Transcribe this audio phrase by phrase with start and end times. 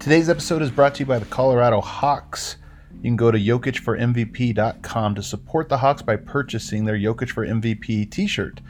[0.00, 2.56] Today's episode is brought to you by the Colorado Hawks.
[2.94, 8.08] You can go to jokicformvp.com to support the Hawks by purchasing their Jokic for MVP
[8.08, 8.60] t-shirt.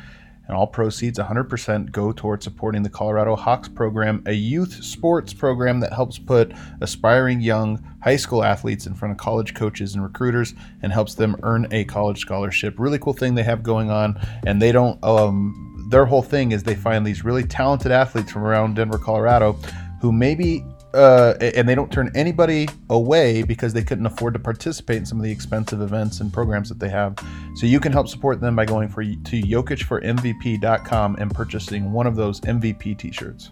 [0.47, 5.81] And all proceeds 100% go towards supporting the Colorado Hawks program, a youth sports program
[5.81, 10.55] that helps put aspiring young high school athletes in front of college coaches and recruiters
[10.81, 12.77] and helps them earn a college scholarship.
[12.79, 14.19] Really cool thing they have going on.
[14.47, 18.45] And they don't, um, their whole thing is they find these really talented athletes from
[18.45, 19.59] around Denver, Colorado
[20.01, 24.97] who maybe uh, and they don't turn anybody away because they couldn't afford to participate
[24.99, 27.17] in some of the expensive events and programs that they have.
[27.57, 32.17] So you can help support them by going for to jokicformvp.com and purchasing one of
[32.17, 33.51] those MVP t-shirts.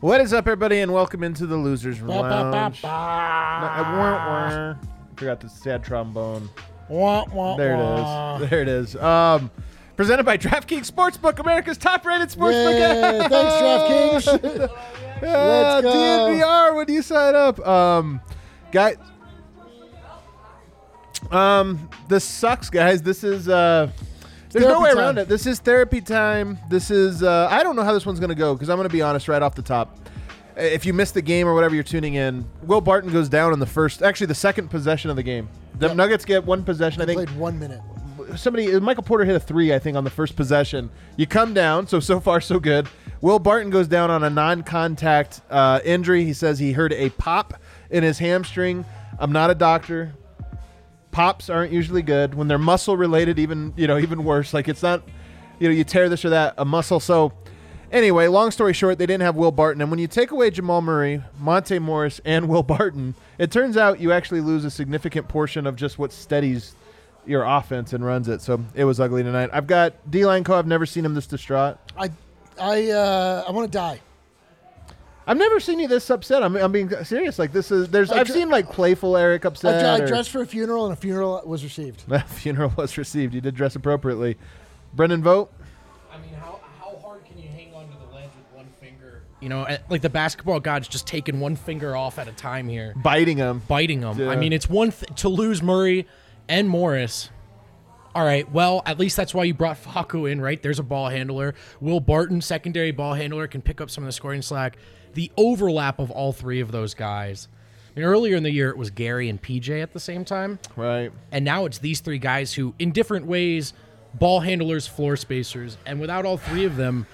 [0.00, 2.82] What is up, everybody, and welcome into the Losers Lounge.
[2.82, 4.74] No, I wah, wah.
[5.14, 6.48] Forgot the sad trombone.
[6.88, 8.50] Wah, wah, There it is.
[8.50, 8.96] There it is.
[8.96, 9.50] Um,
[10.00, 12.72] presented by DraftKings Sportsbook, America's top-rated sportsbook.
[12.72, 14.70] Yay, thanks, DraftKings.
[15.22, 15.92] Yeah, Let's go.
[15.92, 17.60] DNVR when you sign up.
[17.68, 18.22] Um,
[18.72, 18.96] guy.
[21.30, 23.02] Um, this sucks, guys.
[23.02, 23.90] This is uh,
[24.48, 24.98] there's no therapy way time.
[24.98, 25.28] around it.
[25.28, 26.56] This is therapy time.
[26.70, 29.02] This is uh, I don't know how this one's gonna go because I'm gonna be
[29.02, 29.98] honest right off the top.
[30.56, 33.58] If you missed the game or whatever you're tuning in, Will Barton goes down in
[33.58, 35.50] the first, actually the second possession of the game.
[35.78, 35.96] The Yep.
[35.96, 37.02] Nuggets get one possession.
[37.02, 37.82] I think Played one minute.
[38.36, 40.90] Somebody Michael Porter hit a three, I think, on the first possession.
[41.16, 42.88] You come down, so so far so good.
[43.20, 46.24] Will Barton goes down on a non-contact uh, injury.
[46.24, 47.54] He says he heard a pop
[47.90, 48.84] in his hamstring.
[49.18, 50.14] I'm not a doctor.
[51.10, 53.38] Pops aren't usually good when they're muscle related.
[53.38, 54.54] Even you know even worse.
[54.54, 55.02] Like it's not
[55.58, 57.00] you know you tear this or that a muscle.
[57.00, 57.32] So
[57.92, 60.80] anyway, long story short, they didn't have Will Barton, and when you take away Jamal
[60.80, 65.66] Murray, Monte Morris, and Will Barton, it turns out you actually lose a significant portion
[65.66, 66.74] of just what steadies
[67.26, 68.40] your offense and runs it.
[68.40, 69.50] So it was ugly tonight.
[69.52, 70.54] I've got D line co.
[70.58, 71.78] I've never seen him this distraught.
[71.96, 72.10] I,
[72.60, 74.00] I, uh, I want to die.
[75.26, 76.42] I've never seen you this upset.
[76.42, 77.38] I'm, I'm being serious.
[77.38, 79.80] Like this is there's I I've dr- seen like playful Eric I, upset.
[79.80, 82.02] dr- I or- dressed for a funeral, and a funeral was received.
[82.08, 83.34] That funeral was received.
[83.34, 84.36] You did dress appropriately.
[84.94, 85.52] Brendan Vogt.
[86.12, 89.22] I mean, how, how hard can you hang on to the ledge with one finger?
[89.38, 92.94] You know, like the basketball god's just taking one finger off at a time here,
[92.96, 93.62] biting him.
[93.68, 94.18] biting them.
[94.18, 94.30] Yeah.
[94.30, 96.08] I mean, it's one th- to lose Murray
[96.50, 97.30] and Morris.
[98.12, 100.60] All right, well, at least that's why you brought Faku in, right?
[100.60, 101.54] There's a ball handler.
[101.80, 104.76] Will Barton, secondary ball handler, can pick up some of the scoring slack.
[105.14, 107.46] The overlap of all three of those guys.
[107.94, 110.58] I mean, earlier in the year, it was Gary and PJ at the same time.
[110.74, 111.12] Right.
[111.30, 113.72] And now it's these three guys who, in different ways,
[114.14, 117.06] ball handlers, floor spacers, and without all three of them,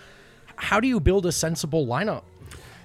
[0.57, 2.23] how do you build a sensible lineup?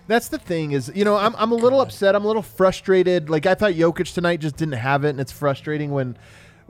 [0.08, 2.16] That's the thing is, you know, I'm, I'm a little upset.
[2.16, 3.30] I'm a little frustrated.
[3.30, 6.18] Like I thought Jokic tonight just didn't have it, and it's frustrating when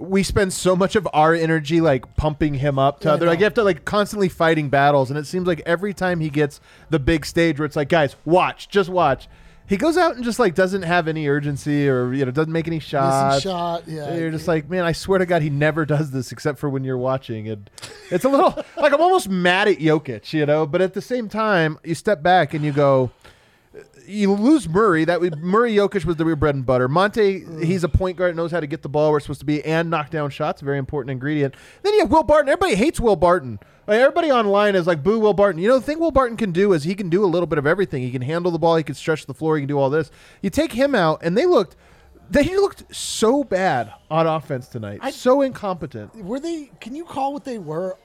[0.02, 3.28] we spend so much of our energy like pumping him up to Yeah, other.
[3.28, 6.30] Like you have to like constantly fighting battles, and it seems like every time he
[6.30, 9.28] gets the big stage where it's like, guys, watch, just watch.
[9.68, 12.68] He goes out and just like doesn't have any urgency or you know doesn't make
[12.68, 13.44] any shots.
[13.44, 13.84] shot.
[13.88, 14.16] Yeah.
[14.16, 16.84] You're just like, man, I swear to God, he never does this except for when
[16.84, 17.48] you're watching.
[17.48, 17.70] And
[18.10, 20.66] it's a little like I'm almost mad at Jokic, you know.
[20.66, 23.12] But at the same time, you step back and you go,
[24.06, 25.06] you lose Murray.
[25.06, 26.88] That would, Murray Jokic was the real bread and butter.
[26.88, 27.64] Monte, mm.
[27.64, 29.64] he's a point guard, knows how to get the ball where it's supposed to be
[29.64, 30.62] and knock down shots.
[30.62, 31.56] Very important ingredient.
[31.84, 32.50] Then you have Will Barton.
[32.50, 33.60] Everybody hates Will Barton.
[33.88, 35.62] Like, everybody online is like, boo Will Barton.
[35.62, 37.58] You know, the thing Will Barton can do is he can do a little bit
[37.58, 38.04] of everything.
[38.04, 38.76] He can handle the ball.
[38.76, 39.58] He can stretch the floor.
[39.58, 40.12] He can do all this.
[40.42, 41.76] You take him out, and they looked.
[42.30, 45.14] They looked so bad on offense tonight.
[45.14, 46.16] so incompetent.
[46.16, 46.72] Were they?
[46.80, 47.98] Can you call what they were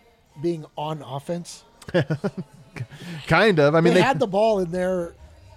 [0.43, 1.63] being on offense?
[3.27, 3.75] Kind of.
[3.75, 5.15] I mean, they, they, had the ball in there,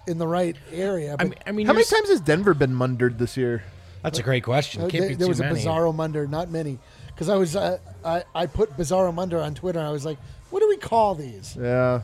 [0.10, 1.16] in the right area.
[1.20, 3.64] I mean, I mean how many s- times has Denver been mundered this year?
[4.04, 4.82] That's a great question.
[4.82, 5.62] uh, Can't they- be there too was many.
[5.62, 9.54] a Bizarro Munder, not many, because I was uh, I I put Bizarro Munder on
[9.56, 9.80] Twitter.
[9.80, 10.18] and I was like,
[10.50, 11.56] what do we call these?
[11.60, 12.02] Yeah,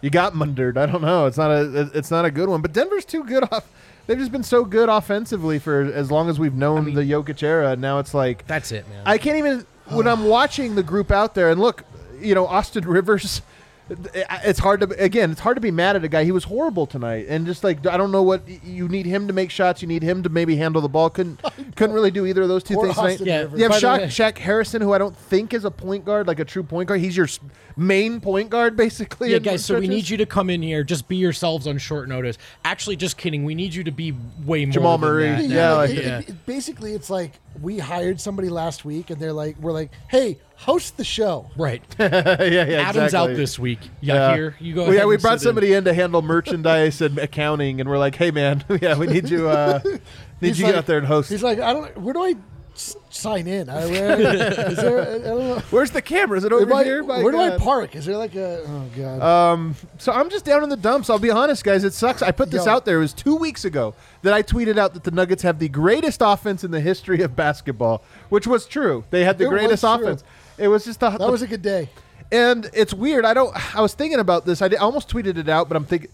[0.00, 0.76] you got mundered.
[0.78, 1.26] I don't know.
[1.26, 1.90] It's not a.
[1.94, 2.62] It's not a good one.
[2.62, 3.66] But Denver's too good off.
[4.06, 7.42] They've just been so good offensively for as long as we've known mean- the Jokic
[7.42, 7.76] era.
[7.76, 9.02] Now it's like That's it, man.
[9.06, 11.84] I can't even when I'm watching the group out there and look,
[12.20, 13.42] you know, Austin Rivers
[13.90, 15.30] it's hard to again.
[15.32, 16.24] It's hard to be mad at a guy.
[16.24, 19.32] He was horrible tonight, and just like I don't know what you need him to
[19.32, 19.82] make shots.
[19.82, 21.10] You need him to maybe handle the ball.
[21.10, 21.40] Couldn't
[21.76, 23.10] couldn't really do either of those two Poor things tonight.
[23.12, 23.58] Austin Yeah, Rivers.
[23.58, 26.38] You have By Shaq, Shaq Harrison, who I don't think is a point guard, like
[26.38, 27.00] a true point guard.
[27.00, 27.28] He's your
[27.76, 29.32] main point guard, basically.
[29.32, 29.64] Yeah, guys.
[29.64, 30.84] So we need you to come in here.
[30.84, 32.38] Just be yourselves on short notice.
[32.64, 33.44] Actually, just kidding.
[33.44, 34.14] We need you to be
[34.44, 34.72] way more.
[34.72, 35.44] Jamal than Murray, that.
[35.44, 39.20] yeah, like, like- it- it- it- basically, it's like we hired somebody last week, and
[39.20, 41.50] they're like, we're like, hey, host the show.
[41.56, 41.82] right.
[41.98, 42.08] yeah,
[42.44, 43.32] yeah, Adam's exactly.
[43.32, 43.80] out this week.
[44.00, 44.34] Yeah, Yeah.
[44.36, 44.84] here you go.
[44.84, 45.50] Well, yeah, we and brought sit in.
[45.50, 49.28] somebody in to handle merchandise and accounting, and we're like, "Hey, man, yeah, we need
[49.28, 49.48] you.
[49.48, 50.00] Uh, need
[50.40, 51.96] He's you like- get out there and host." He's like, I don't.
[51.98, 52.34] Where do I
[52.74, 53.68] s- sign in?
[53.68, 54.20] I, where,
[54.70, 55.00] is there?
[55.02, 55.58] I don't know.
[55.70, 56.38] Where's the camera?
[56.38, 57.02] Is it over Am I- here?
[57.02, 57.60] My where do I God.
[57.60, 57.96] park?
[57.96, 58.62] Is there like a?
[58.66, 59.22] Oh god.
[59.22, 61.10] Um, so I'm just down in the dumps.
[61.10, 61.84] I'll be honest, guys.
[61.84, 62.22] It sucks.
[62.22, 62.72] I put this Yo.
[62.72, 62.96] out there.
[62.98, 66.20] It was two weeks ago that I tweeted out that the Nuggets have the greatest
[66.24, 69.04] offense in the history of basketball, which was true.
[69.10, 69.90] They had the It was greatest true.
[69.90, 70.24] offense.
[70.58, 71.88] It was just the, that was a good day.
[72.32, 73.24] And it's weird.
[73.24, 73.54] I don't.
[73.76, 74.62] I was thinking about this.
[74.62, 76.10] I, did, I almost tweeted it out, but I'm thinking,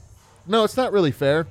[0.47, 1.47] no, it's not really fair.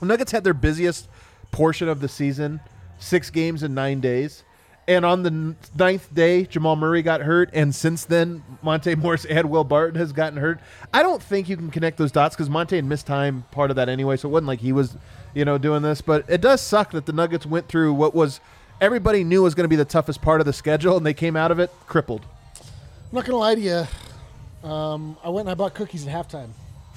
[0.00, 1.08] The Nuggets had their busiest
[1.52, 2.58] portion of the season,
[3.02, 4.44] six games in nine days,
[4.88, 9.48] and on the ninth day, Jamal Murray got hurt, and since then, Monte Morris and
[9.50, 10.60] Will Barton has gotten hurt.
[10.92, 13.76] I don't think you can connect those dots because Monte had missed time part of
[13.76, 14.96] that anyway, so it wasn't like he was,
[15.34, 16.00] you know, doing this.
[16.00, 18.40] But it does suck that the Nuggets went through what was
[18.80, 21.36] everybody knew was going to be the toughest part of the schedule, and they came
[21.36, 22.26] out of it crippled.
[22.58, 24.68] I'm not gonna lie to you.
[24.68, 26.48] Um, I went and I bought cookies at halftime.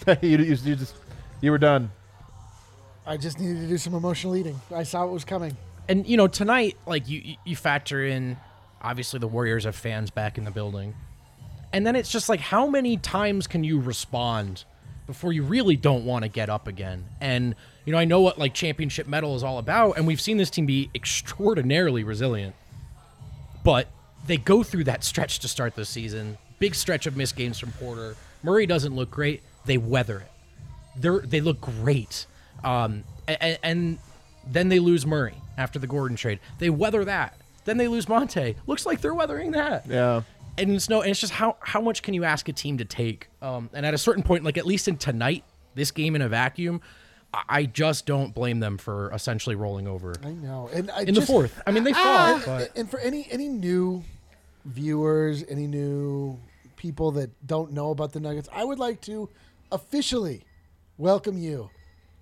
[0.22, 0.96] you, you, you just
[1.42, 1.92] you were done.
[3.06, 4.60] I just needed to do some emotional eating.
[4.74, 5.56] I saw it was coming.
[5.88, 8.38] And you know, tonight, like you, you- factor in,
[8.82, 10.96] obviously the Warriors have fans back in the building,
[11.74, 14.64] and then it's just like, how many times can you respond
[15.08, 17.06] before you really don't want to get up again?
[17.22, 17.56] And
[17.86, 20.50] you know, I know what like championship medal is all about, and we've seen this
[20.50, 22.56] team be extraordinarily resilient,
[23.64, 23.88] but
[24.26, 26.38] they go through that stretch to start the season.
[26.58, 28.16] Big stretch of missed games from Porter.
[28.42, 29.44] Murray doesn't look great.
[29.66, 30.32] They weather it.
[30.98, 32.26] They're they look great.
[32.64, 34.00] Um, and, and
[34.48, 36.40] then they lose Murray after the Gordon trade.
[36.60, 37.40] They weather that.
[37.66, 38.56] Then they lose Monte.
[38.68, 39.86] Looks like they're weathering that.
[39.88, 40.22] Yeah.
[40.58, 42.86] And it's no, and it's just how how much can you ask a team to
[42.86, 43.28] take?
[43.42, 45.44] Um, and at a certain point, like at least in tonight,
[45.74, 46.80] this game in a vacuum,
[47.34, 50.70] I, I just don't blame them for essentially rolling over I know.
[50.72, 51.62] And I in just, the fourth.
[51.68, 54.04] I mean, they Ah, fought, but and for any any new
[54.64, 56.40] viewers, any new
[56.78, 59.30] people that don't know about the Nuggets, I would like to
[59.72, 60.44] officially
[60.98, 61.70] welcome you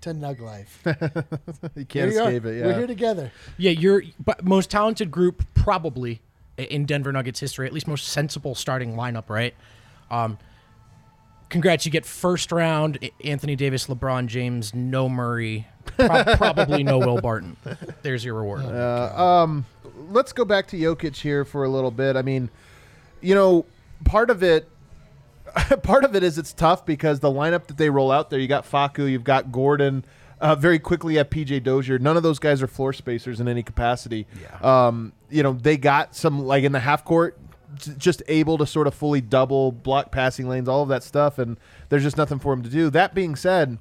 [0.04, 0.82] to Nug Life.
[1.76, 2.28] You can't Here we are.
[2.30, 2.58] escape it.
[2.60, 2.66] Yeah.
[2.68, 3.32] We're here together.
[3.58, 6.22] Yeah, you're but most talented group probably
[6.58, 9.56] in Denver Nuggets history, at least most sensible starting lineup, right?
[10.12, 10.38] Um,
[11.50, 15.68] congrats, you get first round Anthony Davis, LeBron James, no Murray,
[15.98, 17.58] prob- probably no Will Barton.
[18.04, 18.64] There's your reward.
[20.10, 22.16] Let's go back to Jokic here for a little bit.
[22.16, 22.50] I mean,
[23.22, 23.66] you know,
[24.06, 24.68] part of it
[25.84, 28.48] part of it is it's tough because the lineup that they roll out there, you
[28.48, 30.04] got Faku, you've got Gordon,
[30.40, 32.00] uh, very quickly at PJ Dozier.
[32.00, 34.28] None of those guys are floor spacers in any capacity.
[34.42, 34.88] Yeah.
[34.88, 37.38] Um, you know, they got some like in the half court,
[37.98, 41.58] just able to sort of fully double block passing lanes, all of that stuff, and
[41.90, 42.90] there's just nothing for him to do.
[42.90, 43.78] That being said,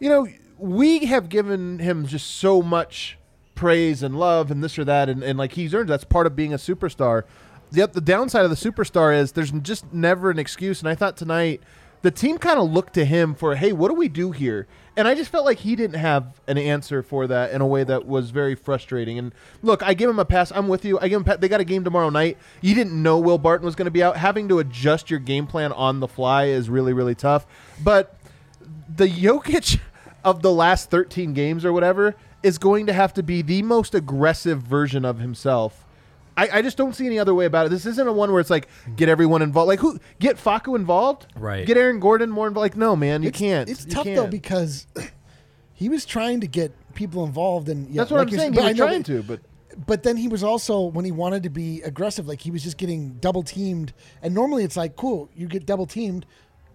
[0.00, 3.18] you know, we have given him just so much
[3.54, 5.88] praise and love and this or that, and, and like he's earned.
[5.88, 7.24] That's part of being a superstar.
[7.72, 10.80] Yep, the downside of the superstar is there's just never an excuse.
[10.80, 11.62] And I thought tonight
[12.02, 14.66] the team kind of looked to him for, hey, what do we do here?
[14.96, 17.84] And I just felt like he didn't have an answer for that in a way
[17.84, 19.18] that was very frustrating.
[19.18, 19.32] And
[19.62, 20.50] look, I give him a pass.
[20.52, 20.98] I'm with you.
[21.00, 21.36] I give him.
[21.40, 22.38] They got a game tomorrow night.
[22.60, 24.16] You didn't know Will Barton was going to be out.
[24.16, 27.46] Having to adjust your game plan on the fly is really, really tough.
[27.82, 28.16] But
[28.94, 29.80] the Jokic
[30.24, 33.94] of the last 13 games or whatever is going to have to be the most
[33.94, 35.84] aggressive version of himself.
[36.38, 37.70] I, I just don't see any other way about it.
[37.70, 39.68] This isn't a one where it's like get everyone involved.
[39.68, 41.26] Like who get Faku involved?
[41.36, 41.66] Right.
[41.66, 42.64] Get Aaron Gordon more involved.
[42.64, 43.68] Like no, man, you it's, can't.
[43.68, 44.16] It's You tough can't.
[44.16, 44.86] though because
[45.72, 48.52] he was trying to get people involved, and yeah, that's what like I'm you're saying.
[48.54, 49.40] He was trying that- to, but
[49.86, 52.78] But then he was also when he wanted to be aggressive, like he was just
[52.78, 53.92] getting double teamed.
[54.22, 56.24] And normally it's like, cool, you get double teamed.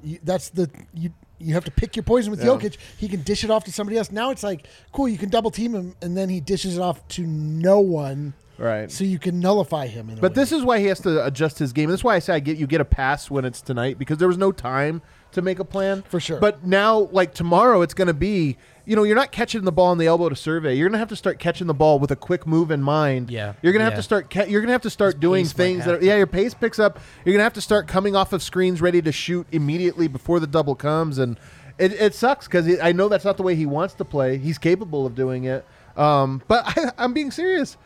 [0.04, 1.12] You, that's the you.
[1.40, 2.52] You have to pick your poison with Yeah.
[2.52, 2.78] Jokic.
[2.98, 4.12] He can dish it off to somebody else.
[4.12, 7.06] Now it's like, cool, you can double team him, and then he dishes it off
[7.10, 8.92] to no one, right.
[8.92, 10.10] so you can nullify him.
[10.10, 10.36] In But way.
[10.36, 11.90] this is why he has to adjust his game.
[11.90, 14.28] That's why I say I get you get a pass when it's tonight because there
[14.28, 16.40] was no time to make a plan For sure.
[16.40, 19.88] But now, like tomorrow, it's going to be you know you're not catching the ball
[19.88, 20.76] on the elbow to survey.
[20.76, 23.32] You're going to have to start catching the ball with a quick move in mind.
[23.32, 23.54] Yeah.
[23.62, 24.30] you're going to have to start.
[24.30, 26.80] Ca- you're going to have to start doing things that are, yeah your pace picks
[26.80, 27.00] up.
[27.26, 30.40] You're going to have to start coming off of screens ready to shoot immediately before
[30.40, 31.38] the double comes and.
[31.80, 34.38] It, it sucks because I know that's not the way he wants to play.
[34.38, 35.66] He's capable of doing it,
[35.98, 37.78] um, but I, I'm being serious.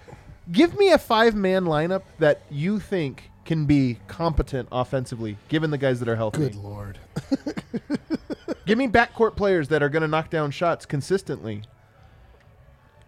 [0.51, 5.77] Give me a five man lineup that you think can be competent offensively, given the
[5.77, 6.39] guys that are healthy.
[6.39, 6.99] Good lord.
[8.65, 11.63] Give me backcourt players that are going to knock down shots consistently.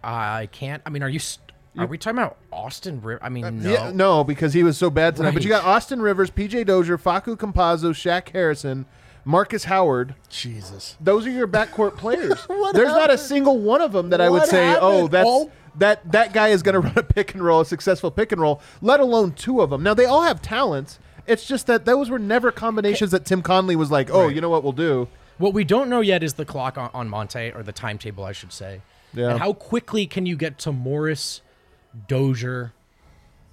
[0.02, 0.82] I can't.
[0.86, 1.18] I mean, are you?
[1.18, 3.00] St- are we talking about Austin?
[3.00, 3.70] Riv- I mean, uh, no.
[3.70, 5.34] Yeah, no, because he was so bad tonight.
[5.34, 8.86] But you got Austin Rivers, PJ Dozier, Faku Campazzo, Shaq Harrison,
[9.24, 10.14] Marcus Howard.
[10.28, 10.96] Jesus.
[11.00, 12.40] Those are your backcourt players.
[12.48, 15.28] What There's not a single one of them that I would What say, oh, that's
[15.28, 15.50] Oh.
[15.80, 18.40] That that guy is going to run a pick and roll, a successful pick and
[18.40, 18.60] roll.
[18.80, 19.82] Let alone two of them.
[19.82, 20.98] Now they all have talents.
[21.26, 24.48] It's just that those were never combinations that Tim Connelly was like, oh, you know
[24.48, 25.08] what we'll do.
[25.38, 28.32] What we don't know yet is the clock on, on Monte, or the timetable, I
[28.32, 28.82] should say.
[29.14, 29.30] Yeah.
[29.30, 31.40] And how quickly can you get to Morris,
[32.08, 32.72] Dozier,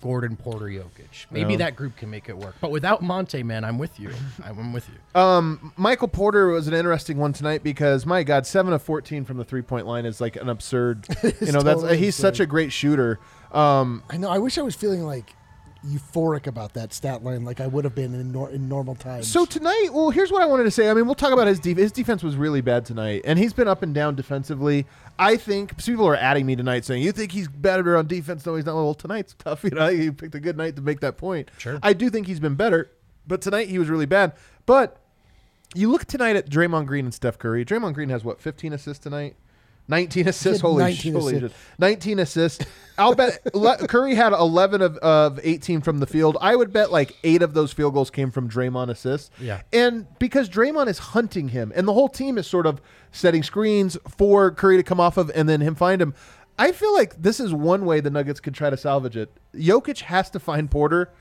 [0.02, 1.26] Gordon, Porter, Jokic?
[1.32, 1.58] Maybe Yeah.
[1.60, 2.56] that group can make it work.
[2.62, 4.12] But without Monte, man, I'm with you.
[4.44, 5.20] I'm with you.
[5.20, 9.38] Um, Michael Porter was an interesting one tonight because my God, seven of fourteen from
[9.38, 11.08] the three point line is like an absurd.
[11.24, 13.20] you know, that's totally he's such a great shooter.
[13.52, 14.30] Um, I know.
[14.30, 15.34] I wish I was feeling like
[15.88, 19.28] euphoric about that stat line, like I would have been in, nor- in normal times.
[19.28, 20.90] So tonight, well, here's what I wanted to say.
[20.90, 21.82] I mean, we'll talk about his defense.
[21.84, 24.86] His defense was really bad tonight, and he's been up and down defensively.
[25.18, 28.46] I think people are adding me tonight saying you think he's better on defense.
[28.46, 28.76] No, he's not.
[28.76, 29.64] Well, tonight's tough.
[29.68, 31.50] You know, you picked a good night to make that point.
[31.58, 31.80] Sure.
[31.84, 32.90] I do think he's been better,
[33.26, 34.34] but tonight he was really bad.
[34.66, 35.02] But
[35.76, 37.66] you look tonight at Draymond Green and Steph Curry.
[37.66, 39.36] Draymond Green has what 15 assists tonight.
[39.88, 40.62] 19 assists.
[40.62, 41.58] Holy, 19 holy assists.
[41.58, 41.80] shit.
[41.80, 42.66] 19 assists.
[42.98, 43.40] I'll bet
[43.88, 46.38] Curry had 11 of, of 18 from the field.
[46.42, 49.30] I would bet like eight of those field goals came from Draymond assists.
[49.40, 49.62] Yeah.
[49.72, 53.98] And because Draymond is hunting him, and the whole team is sort of setting screens
[54.18, 56.14] for Curry to come off of and then him find him.
[56.60, 59.32] I feel like this is one way the Nuggets could try to salvage it.
[59.56, 61.12] Jokic has to find Porter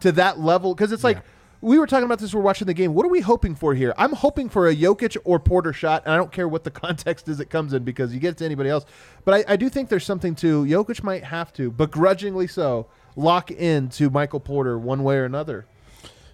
[0.00, 1.18] to that level because it's like
[1.62, 2.34] we were talking about this.
[2.34, 2.92] We're watching the game.
[2.92, 3.94] What are we hoping for here?
[3.96, 7.28] I'm hoping for a Jokic or Porter shot, and I don't care what the context
[7.28, 8.84] is it comes in because you get it to anybody else.
[9.24, 13.52] But I, I do think there's something to Jokic might have to, begrudgingly so, lock
[13.52, 15.66] in to Michael Porter one way or another.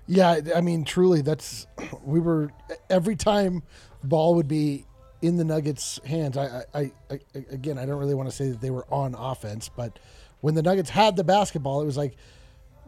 [0.07, 1.67] Yeah, I mean, truly, that's
[2.03, 2.51] we were
[2.89, 3.63] every time
[4.03, 4.87] ball would be
[5.21, 6.39] in the Nuggets' hands.
[6.39, 7.21] I, I, I
[7.51, 9.99] again, I don't really want to say that they were on offense, but
[10.41, 12.17] when the Nuggets had the basketball, it was like,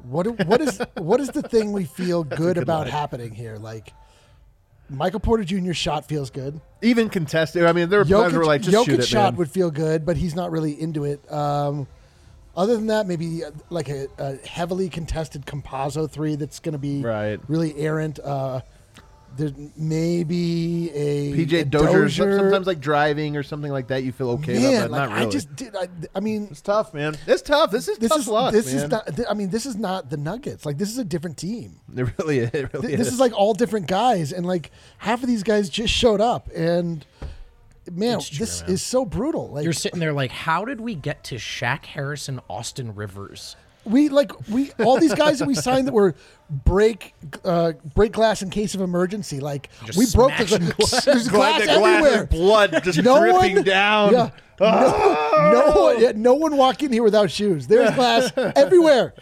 [0.04, 3.57] what, what is, what is the thing we feel good about happening here?
[3.57, 3.92] Like,
[4.88, 5.73] Michael Porter Jr.
[5.73, 6.61] shot feels good.
[6.83, 7.64] Even contested.
[7.64, 9.37] I mean, there were times where like just Jokic shoot it, shot man.
[9.38, 11.21] would feel good, but he's not really into it.
[11.33, 11.87] Um,
[12.57, 16.78] other than that, maybe uh, like a, a heavily contested Campazzo three that's going to
[16.78, 17.38] be Right.
[17.47, 18.19] really errant.
[18.19, 18.62] Uh,
[19.37, 22.39] there's maybe a PJ a Dozier, Dozier.
[22.39, 24.03] sometimes like driving or something like that.
[24.03, 25.27] You feel okay man, about, but like not really.
[25.27, 25.77] I just did.
[25.77, 27.17] I, I mean, it's tough, man.
[27.27, 27.71] It's tough.
[27.71, 28.85] This is this tough is luck, this man.
[28.85, 29.17] is not.
[29.17, 30.67] th- I mean, this is not the Nuggets.
[30.67, 31.81] Like this is a different team.
[31.97, 32.51] It really, is.
[32.53, 35.69] it really Th- this is like all different guys, and like half of these guys
[35.69, 37.05] just showed up, and
[37.91, 38.71] man, true, this man.
[38.71, 39.49] is so brutal.
[39.51, 43.57] Like You're sitting there like, how did we get to Shaq Harrison, Austin Rivers?
[43.85, 46.15] We like we all these guys that we signed that were
[46.51, 49.41] break uh, break glass in case of emergency.
[49.41, 51.05] Like Just we broke the glass.
[51.05, 52.23] There's glass glass everywhere.
[52.25, 54.13] is blood just No dripping one- down.
[54.13, 54.31] Yeah.
[54.61, 57.67] No, no one, yeah, no one walk in here without shoes.
[57.67, 59.15] There's glass everywhere.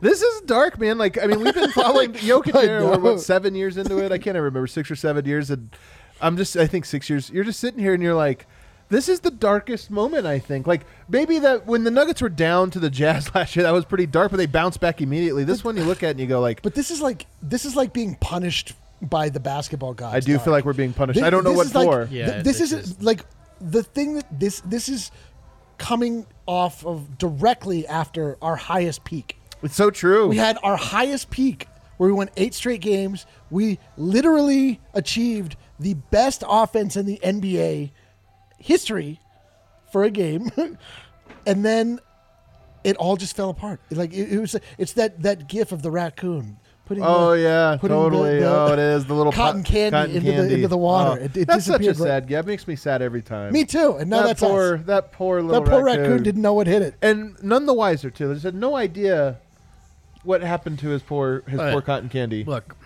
[0.00, 0.98] This is dark, man.
[0.98, 2.84] Like, I mean, we've been following Jokic I here.
[2.84, 4.06] We're, what, seven years into it?
[4.10, 4.66] I can't even remember.
[4.66, 5.50] Six or seven years.
[5.50, 5.70] And
[6.20, 7.30] I'm just, I think six years.
[7.30, 8.46] You're just sitting here and you're like,
[8.92, 10.66] this is the darkest moment, I think.
[10.66, 13.84] Like, maybe that when the Nuggets were down to the Jazz last year, that was
[13.86, 15.44] pretty dark, but they bounced back immediately.
[15.44, 17.74] This one you look at and you go, like, But this is like this is
[17.74, 20.14] like being punished by the basketball gods.
[20.14, 20.44] I do dog.
[20.44, 21.18] feel like we're being punished.
[21.18, 22.08] Thi- I don't know this what is like- for.
[22.10, 23.24] Yeah, th- this this is, is- like
[23.60, 25.10] the thing that this this is
[25.78, 29.38] coming off of directly after our highest peak.
[29.62, 30.28] It's so true.
[30.28, 33.26] We had our highest peak where we won eight straight games.
[33.50, 37.90] We literally achieved the best offense in the NBA
[38.62, 39.20] history
[39.92, 40.50] for a game,
[41.46, 42.00] and then
[42.84, 43.80] it all just fell apart.
[43.90, 47.04] Like it, it was, it's that that gif of the raccoon putting.
[47.04, 48.40] Oh the, yeah, putting the- totally.
[48.40, 51.20] the oh, it is the little cotton candy cotton into the- into the water.
[51.20, 52.30] Oh, It- it that's such a sad.
[52.30, 53.52] Yeah, it makes me sad every time.
[53.52, 53.96] Me too.
[53.96, 54.86] And now that that's poor, us.
[54.86, 56.22] that poor little That poor raccoon.
[56.22, 56.94] didn't know what hit it.
[57.02, 58.34] and none the wiser too.
[58.34, 59.38] They had no idea
[60.24, 62.44] what happened to his poor his Uh, poor cotton candy.
[62.44, 62.76] Look,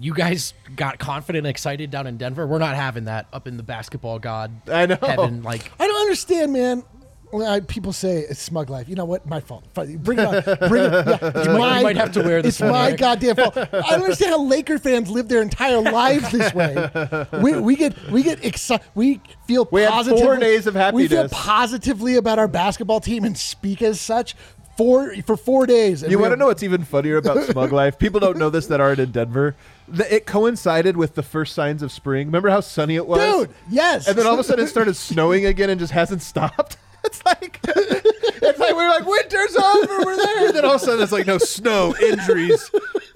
[0.00, 2.46] you guys got confident and excited down in Denver.
[2.46, 4.98] We're not having that up in the basketball god I know.
[5.00, 5.42] heaven.
[5.42, 6.82] Like, I don't understand, man.
[7.30, 8.90] When I, people say it's smug life.
[8.90, 9.24] You know what?
[9.26, 9.64] My fault.
[9.72, 10.68] Bring it on.
[10.68, 10.92] Bring it.
[10.92, 12.98] Yeah, it's might- my, you might have to wear this It's one, my Eric.
[13.00, 13.56] goddamn fault.
[13.56, 17.26] I don't understand how Laker fans live their entire lives this way.
[17.40, 18.84] We, we get we get excited.
[18.94, 20.24] We feel We had positively.
[20.24, 21.10] four days of happiness.
[21.10, 24.34] We feel positively about our basketball team and speak as such
[24.76, 26.02] for for four days.
[26.02, 27.98] You want to know what's even funnier about Smug Life?
[27.98, 29.56] People don't know this that aren't in Denver.
[29.92, 32.28] The, it coincided with the first signs of spring.
[32.28, 33.54] Remember how sunny it was, dude?
[33.70, 34.08] Yes.
[34.08, 36.78] And then all of a sudden it started snowing again and just hasn't stopped.
[37.12, 38.74] It's like it's like.
[38.74, 39.98] We're like, winter's over.
[40.04, 40.46] We're there.
[40.46, 42.70] And then all of a sudden, it's like, no snow, injuries,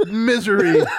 [0.06, 0.82] misery.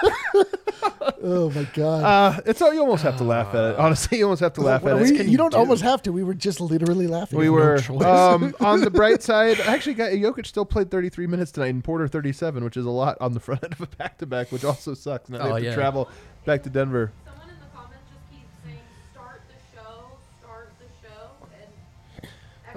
[1.23, 2.03] Oh my god.
[2.03, 3.75] Uh, it's all you almost have to laugh at it.
[3.77, 5.25] Honestly, you almost have to laugh at we, it.
[5.27, 6.11] you, don't almost have to.
[6.13, 7.39] We were just literally laughing.
[7.39, 8.03] We were choice.
[8.03, 9.59] um, on the bright side.
[9.61, 13.17] Actually, got Jokic still played 33 minutes tonight, and Porter 37, which is a lot
[13.19, 15.29] on the front end of a back to back, which also sucks.
[15.29, 15.75] Now they Oh, have to yeah.
[15.75, 16.09] travel
[16.45, 17.11] back to Denver.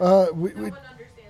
[0.00, 0.78] Uh, we- no we- one.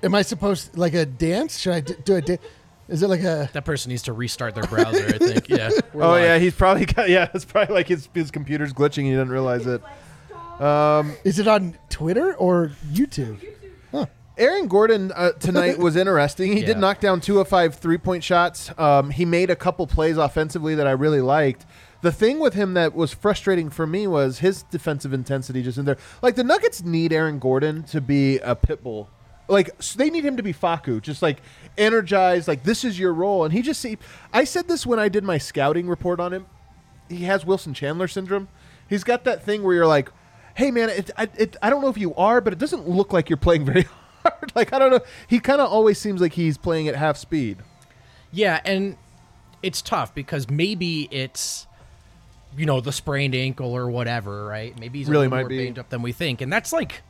[0.02, 1.58] Am I supposed like a dance?
[1.58, 2.40] Should I d- do a dance?
[2.88, 3.50] Is it like a?
[3.52, 5.06] That person needs to restart their browser.
[5.08, 5.48] I think.
[5.48, 5.70] Yeah.
[5.92, 6.22] We're oh live.
[6.24, 7.28] yeah, he's probably got yeah.
[7.34, 8.98] It's probably like his his computer's glitching.
[8.98, 9.82] and He didn't realize it.
[10.60, 13.38] Um, Is it on Twitter or YouTube?
[14.38, 16.52] Aaron Gordon uh, tonight was interesting.
[16.52, 16.80] He did Yeah.
[16.80, 18.70] knock down two of five three point shots.
[18.78, 21.66] Um, he made a couple plays offensively that I really liked.
[22.02, 25.84] The thing with him that was frustrating for me was his defensive intensity just in
[25.84, 25.98] there.
[26.22, 29.10] Like the Nuggets need Aaron Gordon to be a pit bull.
[29.48, 31.42] Like s- they need him to be Faku, just like
[31.76, 32.48] energized.
[32.48, 33.98] Like this is your role, and he just see.
[34.32, 36.46] I said this when I did my scouting report on him.
[37.08, 38.48] He has Wilson Chandler syndrome.
[38.88, 40.10] He's got that thing where you're like,
[40.54, 43.12] "Hey man, it, I, it, I don't know if you are, but it doesn't look
[43.12, 43.82] like you're playing very
[44.22, 44.52] hard.
[44.54, 45.00] like I don't know.
[45.28, 47.58] He kind of always seems like he's playing at half speed.
[48.32, 48.96] Yeah, and
[49.62, 51.66] it's tough because maybe it's
[52.56, 54.78] you know the sprained ankle or whatever, right?
[54.78, 55.64] Maybe he's Really a little might more be.
[55.64, 57.02] banged up than we think, and that's like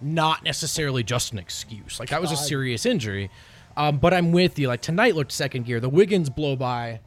[0.00, 1.98] not necessarily just an excuse.
[2.00, 3.30] Like that was a serious injury.
[3.76, 4.68] Um, but I'm with you.
[4.68, 5.80] Like tonight looked second gear.
[5.80, 7.00] The Wiggins blow by.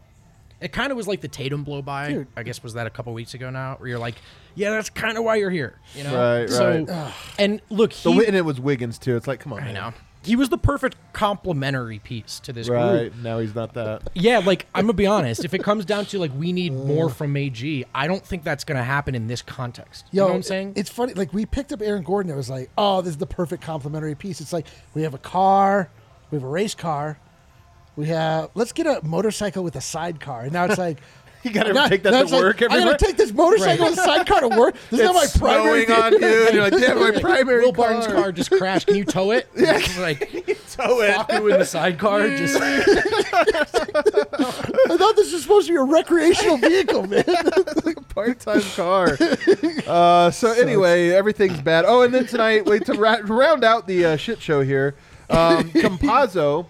[0.61, 2.09] It kind of was like the Tatum blow by.
[2.09, 2.27] Dude.
[2.35, 4.15] I guess was that a couple weeks ago now, where you're like,
[4.55, 6.39] yeah, that's kind of why you're here, you know?
[6.39, 7.13] Right, so, right.
[7.37, 9.15] And look, he, Wi- and it was Wiggins too.
[9.17, 9.73] It's like, come on, I man.
[9.75, 9.93] know
[10.25, 12.79] he was the perfect complementary piece to this group.
[12.79, 14.10] Right now he's not that.
[14.13, 15.46] Yeah, like I'm gonna be honest.
[15.46, 18.63] If it comes down to like we need more from AG, I don't think that's
[18.63, 20.05] gonna happen in this context.
[20.12, 20.74] you know what I'm saying?
[20.75, 21.13] It's funny.
[21.13, 22.32] Like we picked up Aaron Gordon.
[22.32, 24.41] It was like, oh, this is the perfect complementary piece.
[24.41, 25.89] It's like we have a car,
[26.32, 27.20] we have a race car,
[27.96, 28.50] we have.
[28.55, 30.41] Let's get a motorcycle with a sidecar.
[30.41, 31.00] And now it's like.
[31.45, 34.41] You gotta take that to like, work I gotta take this motorcycle with a sidecar
[34.41, 34.75] to work.
[34.89, 35.85] This is not my primary.
[35.87, 36.45] on you.
[36.47, 37.91] And you're like, damn, my primary Will car.
[37.91, 38.87] Barton's car just crashed.
[38.87, 39.47] Can you tow it?
[39.55, 39.79] yeah.
[39.99, 40.19] like
[40.71, 41.13] Tow it.
[41.13, 42.27] Faku in the sidecar.
[42.29, 42.83] Just I
[44.97, 47.23] thought this was supposed to be a recreational vehicle, man.
[47.83, 49.17] Like a part-time car.
[49.85, 51.85] Uh, so anyway, everything's bad.
[51.87, 54.96] Oh, and then tonight, wait to ra- round out the uh, shit show here.
[55.29, 56.67] Um, Campazzo,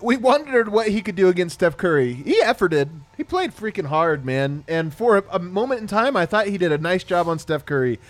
[0.00, 2.14] we wondered what he could do against Steph Curry.
[2.14, 2.90] He efforted.
[3.20, 4.64] He played freaking hard, man.
[4.66, 7.38] And for a, a moment in time, I thought he did a nice job on
[7.38, 8.00] Steph Curry.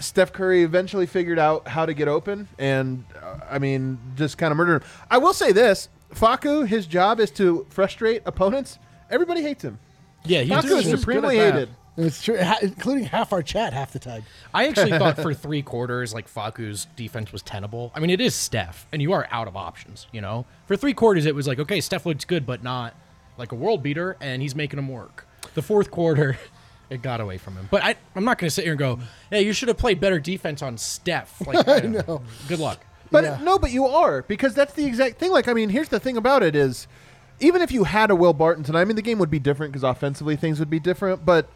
[0.00, 4.50] Steph Curry eventually figured out how to get open, and uh, I mean, just kind
[4.50, 4.88] of murdered him.
[5.08, 8.80] I will say this: Faku, his job is to frustrate opponents.
[9.10, 9.78] Everybody hates him.
[10.24, 11.68] yeah, he's, Faku is he's supremely good hated.
[11.96, 14.24] it's true, ha- including half our chat half the time.
[14.52, 17.92] I actually thought for three quarters, like Faku's defense was tenable.
[17.94, 20.08] I mean, it is Steph, and you are out of options.
[20.10, 22.96] You know, for three quarters, it was like, okay, Steph looks good, but not
[23.38, 25.26] like a world beater, and he's making him work.
[25.54, 26.36] The fourth quarter,
[26.90, 27.68] it got away from him.
[27.70, 28.98] But I, I'm not going to sit here and go,
[29.30, 31.40] hey, you should have played better defense on Steph.
[31.46, 32.22] Like, I know.
[32.48, 32.84] Good luck.
[33.10, 33.38] But Yeah.
[33.42, 35.30] no, but you are because that's the exact thing.
[35.30, 36.86] Like, I mean, here's the thing about it is,
[37.40, 39.72] even if you had a Will Barton tonight, I mean, the game would be different
[39.72, 41.24] because offensively things would be different.
[41.24, 41.48] But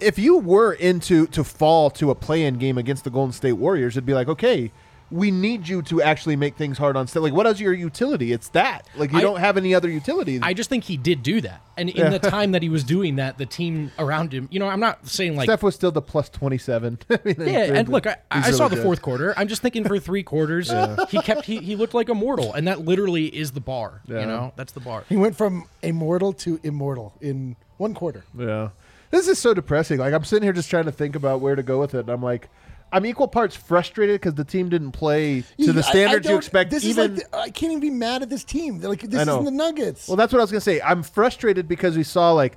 [0.00, 3.94] if you were into to fall to a play-in game against the Golden State Warriors,
[3.94, 4.72] it'd be like, okay,
[5.10, 7.22] we need you to actually make things hard on Steph.
[7.22, 8.32] Like, what is your utility?
[8.32, 8.88] It's that.
[8.96, 10.40] Like, you I- don't have any other utility.
[10.42, 11.60] I just think he did do that.
[11.76, 14.66] And in the time that he was doing that, the team around him, you know,
[14.66, 16.98] I'm not saying like Steph was still the plus twenty-seven.
[17.10, 19.34] I mean, Yeah, and look, I, I he's saw really the fourth quarter.
[19.36, 20.70] I'm just thinking for three quarters,
[21.10, 24.00] he kept he, he looked like a mortal, and that literally is the bar.
[24.06, 24.20] Yeah.
[24.20, 25.04] You know, that's the bar.
[25.08, 28.24] He went from immortal to immortal in one quarter.
[28.36, 28.70] Yeah.
[29.10, 29.98] This is so depressing.
[29.98, 32.00] Like I'm sitting here just trying to think about where to go with it.
[32.00, 32.48] And I'm like,
[32.92, 36.36] I'm equal parts frustrated because the team didn't play to the I- I standards you
[36.36, 36.70] expect.
[36.70, 38.78] This even is like the, I can't even be mad at this team.
[38.78, 40.06] They're Like this isn't the Nuggets.
[40.08, 40.80] well, that's what I was gonna say.
[40.80, 42.56] I'm frustrated because we saw like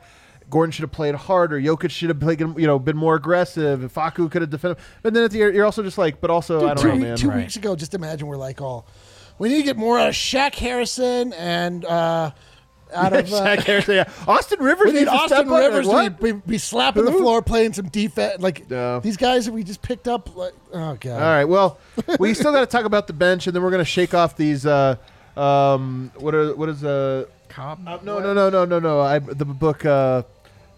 [0.49, 1.59] Gordon should have played harder.
[1.59, 3.91] Jokic should have played, you know, been more aggressive.
[3.91, 4.77] Faku could have defended.
[5.03, 7.17] But then at the, you're also just like, but also I don't two, know, man.
[7.17, 7.37] two Right.
[7.37, 8.87] weeks ago, just imagine we're like all,
[9.37, 12.31] we need to get more out of Shaq Harrison and uh,
[12.93, 14.09] out of uh, Shaq Harrison, yeah.
[14.27, 15.51] Austin Rivers we need Austin step up.
[15.51, 16.03] Like, Rivers what?
[16.03, 18.41] to be, be, be slapping the floor, playing some defense.
[18.41, 18.99] Like Yeah.
[19.01, 20.35] these guys that we just picked up.
[20.35, 21.13] Like oh god.
[21.13, 21.45] All right.
[21.45, 21.77] Well,
[22.19, 24.65] we still got to talk about the bench, and then we're gonna shake off these.
[24.65, 24.95] Uh,
[25.37, 27.87] um, what are what is uh, Cobb.
[27.87, 28.99] Uh, no, no, no, no, no, no.
[29.01, 29.85] I the book.
[29.85, 30.23] Uh,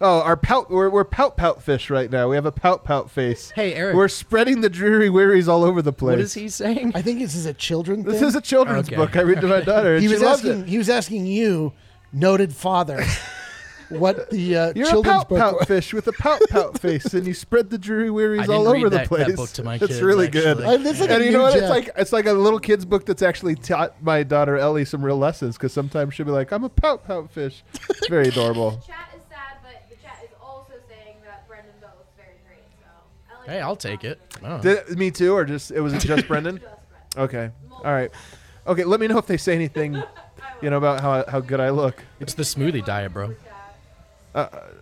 [0.00, 0.70] oh, our pout.
[0.70, 2.28] We're, we're pout pout fish right now.
[2.28, 3.50] We have a pout pout face.
[3.50, 3.96] Hey, Eric.
[3.96, 6.12] We're spreading the dreary wearies all over the place.
[6.12, 6.92] What is he saying?
[6.94, 8.28] I think this is a children This thing.
[8.28, 8.96] is a children's Okay.
[8.96, 9.94] book I read to my daughter.
[9.94, 10.60] And he she was loves asking.
[10.62, 10.68] it.
[10.68, 11.72] He was asking you,
[12.12, 13.04] noted father.
[13.88, 15.38] what the uh, You're a children's pout book.
[15.38, 18.54] pout fish with a pout pout face, and you spread the dreary I wearies didn't
[18.54, 19.26] all over read the that- place.
[19.26, 20.62] that book to my it's kids, really good.
[20.62, 20.86] actually.
[20.86, 21.56] I- it's like a and you know new what?
[21.58, 25.04] It's like it's like a little kid's book that's actually taught my daughter Ellie some
[25.04, 28.82] real lessons because sometimes she'll be like, "I'm a pout pout fish." It's very adorable.
[28.86, 32.62] Chat is sad, but the chat is also saying that Brendan Bell is very great.
[32.80, 34.20] So Ellie Hey, I'll take it.
[34.42, 34.58] Oh.
[34.62, 36.56] Did, me too, or just it was just Brendan?
[36.60, 36.72] Just Brendan.
[37.14, 38.10] Okay, all right,
[38.66, 38.84] okay.
[38.84, 40.02] Let me know if they say anything,
[40.62, 42.02] you know, about how how good I look.
[42.20, 43.34] It's the smoothie diet, bro.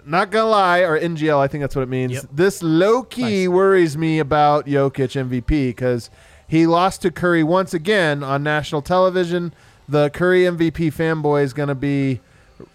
[0.07, 2.13] Not gonna lie, or NGL, I think that's what it means.
[2.13, 2.25] Yep.
[2.33, 3.49] This low key Nice.
[3.49, 6.09] worries me about Jokic MVP because
[6.47, 9.53] he lost to Curry once again on national television.
[9.89, 12.21] The Curry MVP fanboy is gonna be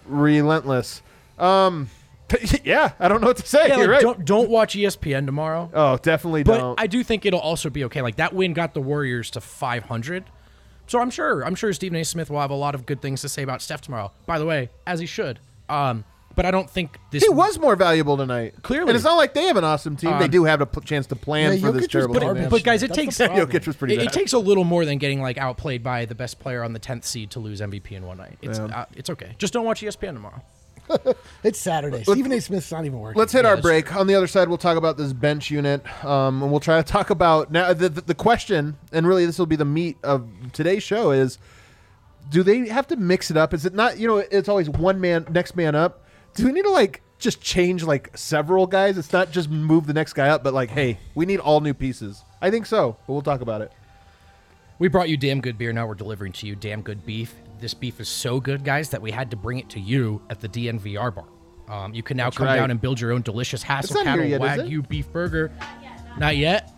[0.06, 1.02] relentless.
[1.40, 1.90] Um,
[2.64, 3.70] yeah, I don't know what to say.
[3.70, 4.02] Yeah, like, right.
[4.02, 5.70] don't don't watch ESPN tomorrow.
[5.74, 6.80] oh, definitely But don't.
[6.80, 8.02] I do think it'll also be okay.
[8.02, 10.26] Like that win got the Warriors to 500.
[10.88, 12.06] So I'm sure I'm sure Stephen A.
[12.06, 14.12] Smith will have a lot of good things to say about Steph tomorrow.
[14.26, 15.40] By the way, as he should.
[15.70, 16.04] Um,
[16.36, 18.56] but I don't think this he was more valuable tonight.
[18.62, 18.90] Clearly.
[18.90, 20.12] and it's not like they have an awesome team.
[20.20, 22.34] they Um, do have a p- chance to plan Yeah, for Jokic this terrible But,
[22.34, 22.50] team.
[22.50, 23.48] but guys, it That's takes problem.
[23.50, 26.14] Jokic was pretty it, it takes a little more than getting like outplayed by the
[26.14, 28.38] best player on the 10th seed to lose MVP in one night.
[28.42, 28.66] It's Yeah.
[28.66, 29.34] uh, it's okay.
[29.38, 30.42] Just don't watch ESPN tomorrow.
[31.44, 32.04] It's Saturday.
[32.04, 32.42] Stephen A.
[32.42, 33.20] Smith's not even working.
[33.20, 33.96] Let's hit Yeah, our that's break.
[33.96, 36.84] On the other side, we'll talk about this bench unit, um, and we'll try to
[36.84, 37.72] talk about now.
[37.72, 41.38] The, the, the question, and really, this will be the meat of today's show: is
[42.30, 43.54] do they have to mix it up?
[43.54, 44.00] Is it not?
[44.00, 46.04] You know, it's always one man, next man up.
[46.34, 48.98] Do we need to like just change like several guys?
[48.98, 51.76] It's not just move the next guy up, but like, hey, we need all new
[51.76, 52.24] pieces.
[52.42, 53.72] I think so, but we'll talk about it.
[54.80, 55.72] We brought you damn good beer.
[55.72, 57.36] Now we're delivering to you damn good beef.
[57.60, 60.40] This beef is so good, guys, that we had to bring it to you at
[60.40, 61.26] the DNVR bar.
[61.68, 62.58] Um, you can now come right.
[62.58, 64.42] down and build your own delicious Hassel not Cattle yet.
[64.42, 65.52] Wagyu beef burger.
[66.18, 66.72] Not yet.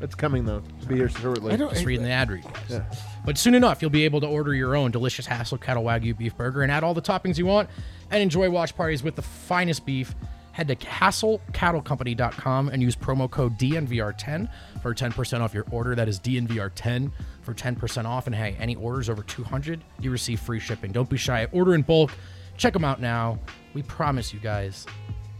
[0.00, 0.62] It's coming though.
[0.78, 1.52] It'll be here shortly.
[1.52, 1.72] I don't.
[1.72, 2.80] Just reading the ad read, guys.
[3.24, 6.36] But soon enough, you'll be able to order your own delicious Hassel Cattle Wagyu beef
[6.36, 7.68] burger and add all the toppings you want
[8.10, 10.14] and enjoy watch parties with the finest beef.
[10.52, 14.48] Head to HassleCattleCompany.com and use promo code DNVR10
[14.82, 15.94] for 10% off your order.
[15.94, 17.10] That is DNVR10
[17.42, 18.26] for 10% off.
[18.26, 20.92] And hey, any orders over 200, you receive free shipping.
[20.92, 21.46] Don't be shy.
[21.52, 22.12] Order in bulk.
[22.56, 23.38] Check them out now.
[23.74, 24.86] We promise you guys,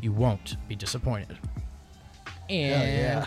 [0.01, 1.39] you won't be disappointed.
[2.49, 3.27] And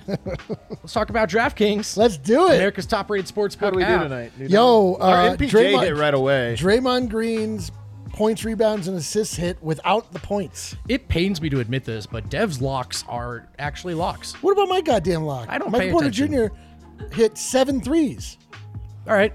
[0.69, 1.95] let's talk about DraftKings.
[1.95, 2.55] Let's do it.
[2.55, 4.31] America's top-rated sportsbook How do we do tonight?
[4.37, 6.55] Do you Yo, uh, our MPJ Draymond- hit right away.
[6.57, 7.71] Draymond Green's
[8.13, 10.75] points, rebounds, and assists hit without the points.
[10.87, 14.33] It pains me to admit this, but Dev's locks are actually locks.
[14.41, 15.49] What about my goddamn lock?
[15.49, 16.51] I don't Michael pay Porter attention.
[16.99, 17.13] Jr.
[17.15, 18.37] hit seven threes.
[19.07, 19.33] All right,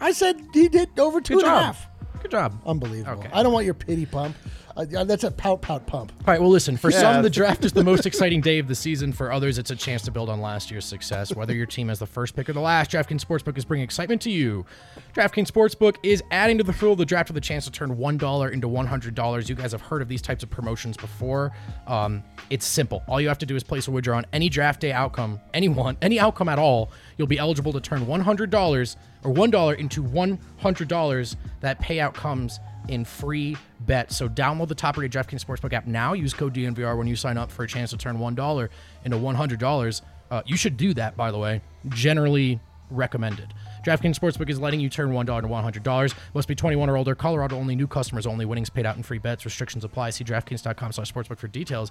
[0.00, 1.88] I said he did over two good and a half.
[2.26, 2.60] Good job.
[2.66, 3.20] Unbelievable.
[3.20, 3.30] Okay.
[3.32, 4.36] I don't want your pity pump.
[4.76, 6.12] Uh, that's a pout pout pump.
[6.20, 7.00] All right, well, listen, for Yeah.
[7.00, 9.10] some, the draft is the most exciting day of the season.
[9.10, 11.34] For others, it's a chance to build on last year's success.
[11.34, 14.20] Whether your team has the first pick or the last, DraftKings Sportsbook is bringing excitement
[14.22, 14.66] to you.
[15.14, 17.96] DraftKings Sportsbook is adding to the thrill of the draft with a chance to turn
[17.96, 19.48] $1 into $100.
[19.48, 21.52] You guys have heard of these types of promotions before.
[21.86, 23.02] Um, it's simple.
[23.08, 25.96] All you have to do is place a wager on any draft day outcome, anyone,
[26.02, 26.90] any outcome at all.
[27.16, 31.36] You'll be eligible to turn $100 or $1 into $100.
[31.60, 34.16] That payout comes in free bets.
[34.16, 36.12] So download the top rated DraftKings Sportsbook app now.
[36.12, 38.68] Use code DNVR when you sign up for a chance to turn $1
[39.04, 40.02] into $100.
[40.30, 41.60] Uh, you should do that, by the way.
[41.88, 42.60] Generally
[42.90, 43.52] recommended.
[43.84, 45.32] DraftKings Sportsbook is letting you turn $1 to
[45.80, 46.14] $100.
[46.34, 47.16] Must be 21 or older.
[47.16, 47.76] Colorado only.
[47.76, 48.44] New customers only.
[48.44, 49.44] Winnings paid out in free bets.
[49.44, 50.10] Restrictions apply.
[50.10, 51.90] See DraftKings.com slash sportsbook for details.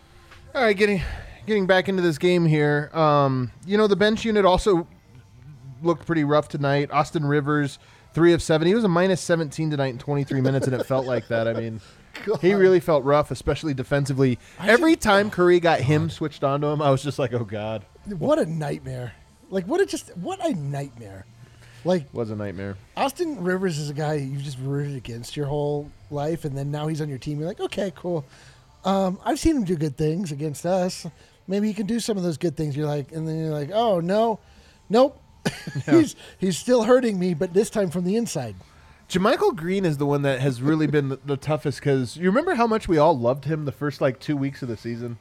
[0.53, 1.01] All right, getting
[1.45, 2.89] getting back into this game here.
[2.93, 4.85] Um, you know, the bench unit also
[5.81, 6.91] looked pretty rough tonight.
[6.91, 7.79] Austin Rivers,
[8.13, 8.67] three of seven.
[8.67, 11.47] He was a minus seventeen tonight in twenty three minutes, and it felt like that.
[11.47, 11.79] I mean,
[12.41, 14.39] he really felt rough, especially defensively.
[14.59, 17.85] Every time Curry got him switched onto him, I was just like, oh god,
[18.17, 19.13] What a nightmare.
[19.49, 21.25] Like what a just what a nightmare.
[21.85, 22.75] Like was a nightmare.
[22.97, 26.87] Austin Rivers is a guy you've just rooted against your whole life, and then now
[26.87, 27.39] he's on your team.
[27.39, 28.25] You're like, okay, cool.
[28.83, 31.05] Um, I've seen him do good things against us.
[31.47, 32.75] Maybe he can do some of those good things.
[32.75, 34.39] You're like, and then you're like, oh no,
[34.89, 35.21] nope.
[35.89, 38.55] he's he's still hurting me, but this time from the inside.
[39.09, 42.55] JaMychal Green is the one that has really been the, the toughest because you remember
[42.55, 45.17] how much we all loved him the first like two weeks of the season.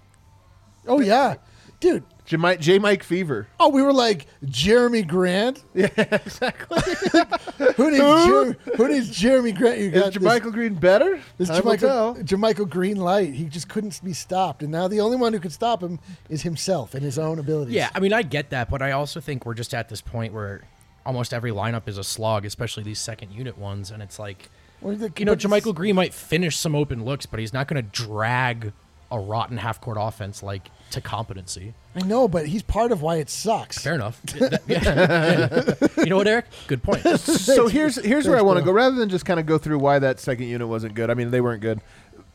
[0.86, 1.36] Oh yeah,
[1.80, 2.04] dude.
[2.38, 2.56] J.
[2.58, 2.78] J.
[2.78, 3.48] Mike Fever.
[3.58, 5.64] Oh, we were like Jerami Grant.
[5.74, 6.80] Yeah, exactly.
[7.76, 9.78] Who needs Jer- who needs Jerami Grant?
[9.78, 11.20] You Is got this- JaMychal Green better?
[11.38, 12.14] This Time will tell.
[12.14, 13.34] Jermichael, Jermichael Green light.
[13.34, 16.42] He just couldn't be stopped, and now the only one who can stop him is
[16.42, 17.74] himself and his own abilities.
[17.74, 20.32] Yeah, I mean, I get that, but I also think we're just at this point
[20.32, 20.62] where
[21.04, 24.94] almost every lineup is a slog, especially these second unit ones, and it's like, Well,
[24.96, 27.82] the- you know, but JaMychal Green might finish some open looks, but he's not going
[27.84, 28.72] to drag
[29.10, 31.74] a rotten half court offense like to competency.
[31.94, 33.78] I know, but he's part of why it sucks.
[33.78, 34.20] Fair enough.
[34.38, 36.02] That- yeah.
[36.04, 36.46] You know what, Eric?
[36.66, 37.02] Good point.
[37.20, 38.72] so here's here's where I want to go.
[38.72, 41.10] Rather than just kind of go through why that second unit wasn't good.
[41.10, 41.80] I mean, they weren't good.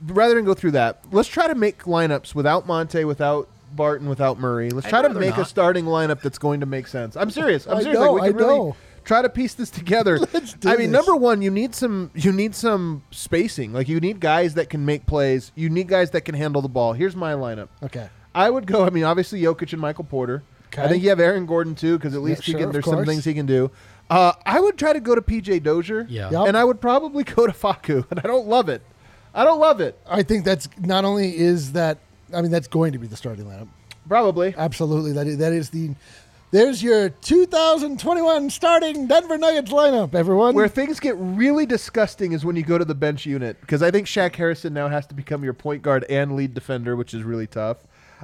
[0.07, 4.37] Rather than go through that, let's try to make lineups without Monte, without Barton, without
[4.39, 4.69] Murray.
[4.69, 7.15] Let's I'd try to rather make a starting lineup that's going to make sense.
[7.15, 7.65] I'm serious.
[7.67, 7.99] I'm I serious.
[7.99, 8.75] know, like, we I can really know.
[9.05, 10.19] try to piece this together.
[10.33, 11.05] Let's do I mean, this.
[11.05, 13.71] number one, you need some you need some spacing.
[13.73, 15.51] Like you need guys that can make plays.
[15.55, 16.93] You need guys that can handle the ball.
[16.93, 17.69] Here's my lineup.
[17.83, 18.09] Okay.
[18.35, 18.85] I would go.
[18.85, 20.43] I mean, obviously Jokic and Michael Porter.
[20.77, 22.67] I think you have Aaron Gordon too, because at least he sure, can.
[22.67, 23.71] of There's some things he can do.
[24.09, 26.05] Uh, I would try to go to PJ Dozier.
[26.09, 26.29] Yeah.
[26.29, 26.47] Yep.
[26.49, 28.81] And I would probably go to Faku, and I don't love it.
[29.33, 29.97] I don't love it.
[30.07, 31.97] I think that's not only is that
[32.33, 33.67] I mean that's going to be the starting lineup.
[34.07, 34.53] Probably.
[34.57, 35.95] Absolutely, that is, that is the.
[36.51, 40.55] There's your 2021 starting Denver Nuggets lineup, everyone.
[40.55, 43.91] Where things get really disgusting is when you go to the bench unit, because I
[43.91, 47.23] think Shaq Harrison now has to become your point guard and lead defender, which is
[47.23, 47.77] really tough.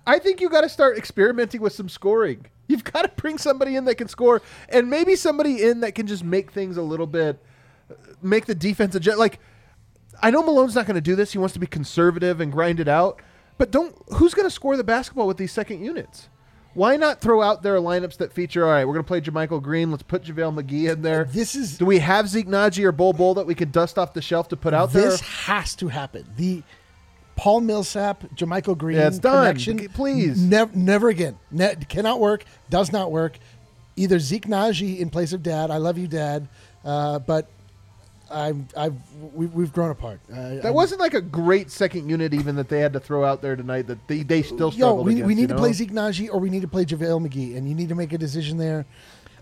[0.05, 2.45] I think you got to start experimenting with some scoring.
[2.67, 6.07] You've got to bring somebody in that can score, and maybe somebody in that can
[6.07, 7.37] just make things a little bit,
[8.21, 9.19] make the defense adjust.
[9.19, 9.39] Like,
[10.21, 11.31] I know Malone's not going to do this.
[11.33, 13.21] He wants to be conservative and grind it out.
[13.57, 16.29] But don't who's going to score the basketball with these second units?
[16.73, 18.63] Why not throw out their lineups that feature?
[18.65, 19.91] All right, we're going to play JaMychal Green.
[19.91, 21.25] Let's put JaVale McGee in there.
[21.25, 24.13] This is- Do we have Zeke Nnaji or Bol Bol that we could dust off
[24.13, 25.09] the shelf to put out there?
[25.09, 26.25] this has to happen.
[26.37, 26.63] The
[27.35, 29.45] Paul Millsap, JaMychal Green Yeah, it's done.
[29.47, 29.89] connection.
[29.89, 30.39] Please.
[30.41, 31.37] never, never again.
[31.49, 32.45] Ne- cannot work.
[32.69, 33.39] Does not work.
[33.95, 35.71] Either Zeke Nnaji in place of Dad.
[35.71, 36.47] I love you, Dad.
[36.85, 37.47] Uh, but
[38.29, 38.95] I'm, I've,
[39.33, 40.19] we, we've grown apart.
[40.31, 43.41] Uh, That wasn't like a great second unit even that they had to throw out
[43.41, 45.59] there tonight that they, they still Yo, we, against, we need to know?
[45.59, 48.13] play Zeke Nnaji or we need to play JaVale McGee, and you need to make
[48.13, 48.85] a decision there.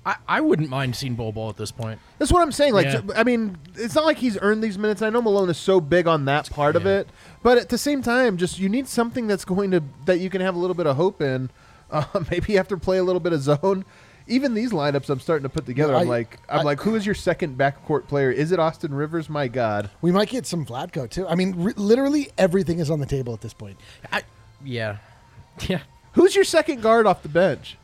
[0.10, 2.00] I, I wouldn't mind seeing Bol Bol at this point.
[2.17, 2.74] That's what I'm saying.
[2.74, 3.02] Like, Yeah.
[3.15, 5.02] I mean, it's not like he's earned these minutes.
[5.02, 7.00] I know Malone is so big on that part of Yeah.
[7.00, 7.10] it,
[7.43, 10.41] but at the same time, just you need something that's going to that you can
[10.41, 11.50] have a little bit of hope in.
[11.91, 13.84] Uh, maybe you have to play a little bit of zone.
[14.28, 15.95] Even these lineups, I'm starting to put together.
[15.95, 18.30] I- I'm like, I'm I- like, who is your second backcourt player?
[18.30, 19.28] Is it Austin Rivers?
[19.28, 21.28] My God, We might get some Vlatko too.
[21.28, 23.78] I mean, re- literally everything is on the table at this point.
[24.13, 24.22] I,
[24.63, 24.98] yeah.
[25.67, 25.80] Yeah.
[26.13, 27.76] who's your second guard off the bench?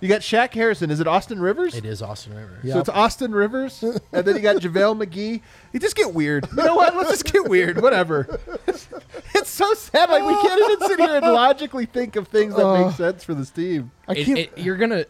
[0.00, 0.90] You got Shaq Harrison.
[0.90, 1.74] Is it Austin Rivers?
[1.74, 2.62] It is Austin Rivers.
[2.62, 2.74] Yeah.
[2.74, 5.40] So it's Austin Rivers, and then you got JaVale McGee.
[5.72, 6.46] You just get weird.
[6.54, 6.94] You know what?
[6.94, 7.80] Let's just get weird.
[7.82, 8.38] Whatever.
[9.34, 10.08] It's so sad.
[10.10, 13.22] Like we can't even sit here and logically think of things that Uh, make sense
[13.22, 13.90] for this team.
[14.08, 14.38] I It- can't.
[14.38, 15.04] it- you're gonna.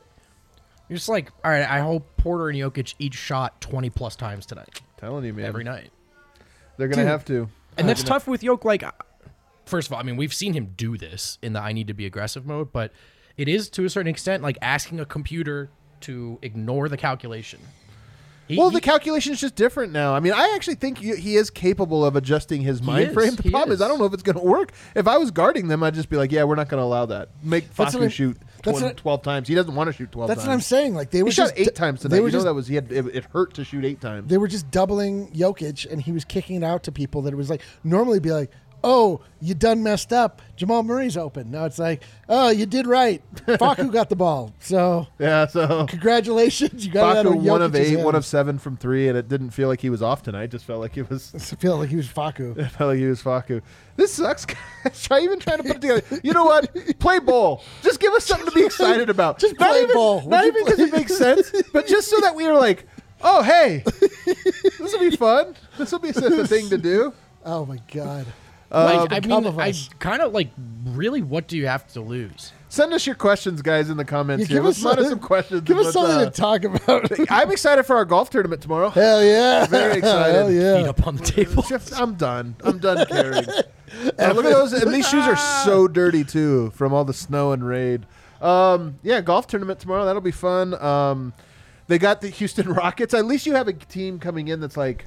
[0.89, 1.69] You're just like, all right.
[1.69, 5.45] I hope Porter and Jokic each shot 20 plus times tonight, telling you, man.
[5.47, 5.91] every night.
[6.77, 7.11] They're gonna Dude.
[7.11, 7.49] have to.
[7.79, 8.65] And that's tough with Yoke.
[8.65, 8.83] Like,
[9.65, 11.95] first of all, I mean, we've seen him do this in the I need to
[11.95, 12.93] be aggressive mode, but
[13.39, 15.71] it is to a certain extent like asking a computer
[16.03, 17.61] to ignore the calculation.
[18.49, 20.15] He- Well, he- the calculation is just different now.
[20.15, 23.15] I mean, I actually think he he is capable of adjusting his mind is.
[23.15, 23.35] frame.
[23.35, 23.81] The problem is.
[23.81, 23.83] is.
[23.83, 24.73] I don't know if it's going to work.
[24.95, 27.07] If I was guarding them, I'd just be like, "Yeah, we're not going to allow
[27.07, 27.31] that.
[27.43, 29.49] Make That's Faku shoot that's 20 what- 12 times.
[29.49, 30.47] He doesn't want to shoot 12 That's times.
[30.49, 30.95] what I'm saying.
[30.95, 32.15] Like they were He shot eight du- times tonight.
[32.15, 34.29] They were you know that was he had it, it hurt to shoot eight times.
[34.31, 37.37] they were just doubling Jokic, and he was kicking it out to people that it
[37.37, 38.53] was like normally be like,
[38.89, 40.41] "Oh, you done messed up.
[40.55, 43.21] Jamal Murray's open." Now it's like, "Oh, you did right.
[43.59, 44.55] Faku got the ball.
[44.61, 48.77] So yeah, so congratulations, you got it Faku one of eight, one of seven from
[48.77, 50.51] three, and it didn't feel like he was off tonight.
[50.51, 51.35] Just felt like it was.
[51.35, 52.55] I feel like he was Faku.
[52.57, 53.61] It felt like he was Faku.
[53.97, 54.45] This sucks.
[54.45, 55.03] guys.
[55.03, 56.21] Try even trying to put it together.
[56.23, 56.99] You know what?
[56.99, 57.63] Play ball.
[57.83, 59.39] Just give us something to be excited about.
[59.39, 60.23] Just not play even, ball.
[60.23, 62.87] Not Would even because it makes sense, but just so that we are like,
[63.23, 63.83] oh hey,
[64.25, 65.57] this will be fun.
[65.79, 67.13] This will be such a thing to do.
[67.45, 68.27] Oh my god.
[68.71, 70.51] Like, I become mean, I kind of like,
[70.85, 72.53] really, what do you have to lose?
[72.69, 74.57] Send us your questions, guys, in the comments Yeah, here.
[74.59, 75.63] give Let's us some questions.
[75.63, 77.11] Give us let's, something uh, to talk about.
[77.31, 78.91] I'm excited for our golf tournament tomorrow.
[78.91, 79.67] Hell yeah.
[79.67, 80.35] Very excited.
[80.35, 80.77] Hell yeah!
[80.79, 81.65] Feet up on the table.
[81.95, 82.57] I'm done.
[82.65, 83.47] I'm done caring.
[84.19, 87.53] Uh, look at those, and these shoes are so dirty too from all the snow
[87.53, 88.05] and rain.
[88.43, 90.05] Um, yeah, golf tournament tomorrow.
[90.05, 90.75] That'll be fun.
[90.75, 91.33] Um,
[91.87, 93.15] they got the Houston Rockets.
[93.15, 95.07] At least you have a team coming in that's like,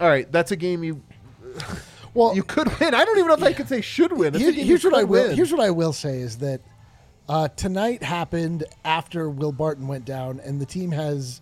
[0.00, 1.00] all right, that's a game you
[2.14, 2.94] Well, you could win.
[2.94, 4.34] I don't even know if I could say should win.
[4.34, 5.28] It's a Here- here's you what I will.
[5.28, 5.36] win.
[5.36, 6.60] Here's what I will say is that
[7.28, 11.40] uh, tonight happened after Will Barton went down, and the team has.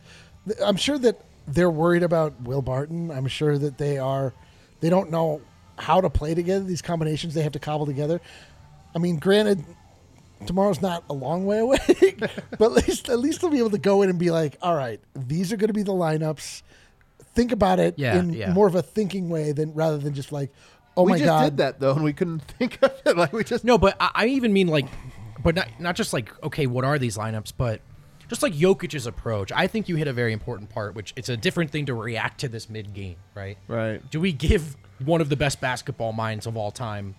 [0.64, 3.10] I'm sure that they're worried about Will Barton.
[3.10, 4.32] I'm sure that they are.
[4.80, 5.40] They don't know
[5.78, 6.64] how to play together.
[6.64, 8.20] These combinations they have to cobble together.
[8.94, 9.64] I mean, granted,
[10.46, 11.78] tomorrow's not a long way away,
[12.58, 14.74] but at least at least they'll be able to go in and be like, all
[14.74, 16.62] right, these are going to be the lineups.
[17.34, 18.52] Think about it Yeah, in yeah.
[18.52, 20.50] more of a thinking way than rather than just like,
[20.96, 23.16] oh we my just god, did that though, and we couldn't think of it.
[23.16, 24.86] Like we just No, but I, I even mean like,
[25.42, 27.80] but not not just like okay, what are these lineups, but
[28.28, 29.50] just like Jokic's approach.
[29.52, 32.40] I think you hit a very important part, which it's a different thing to react
[32.40, 33.58] to this mid game, right?
[33.68, 34.08] right.
[34.10, 37.14] Do we give one of the best basketball minds of all time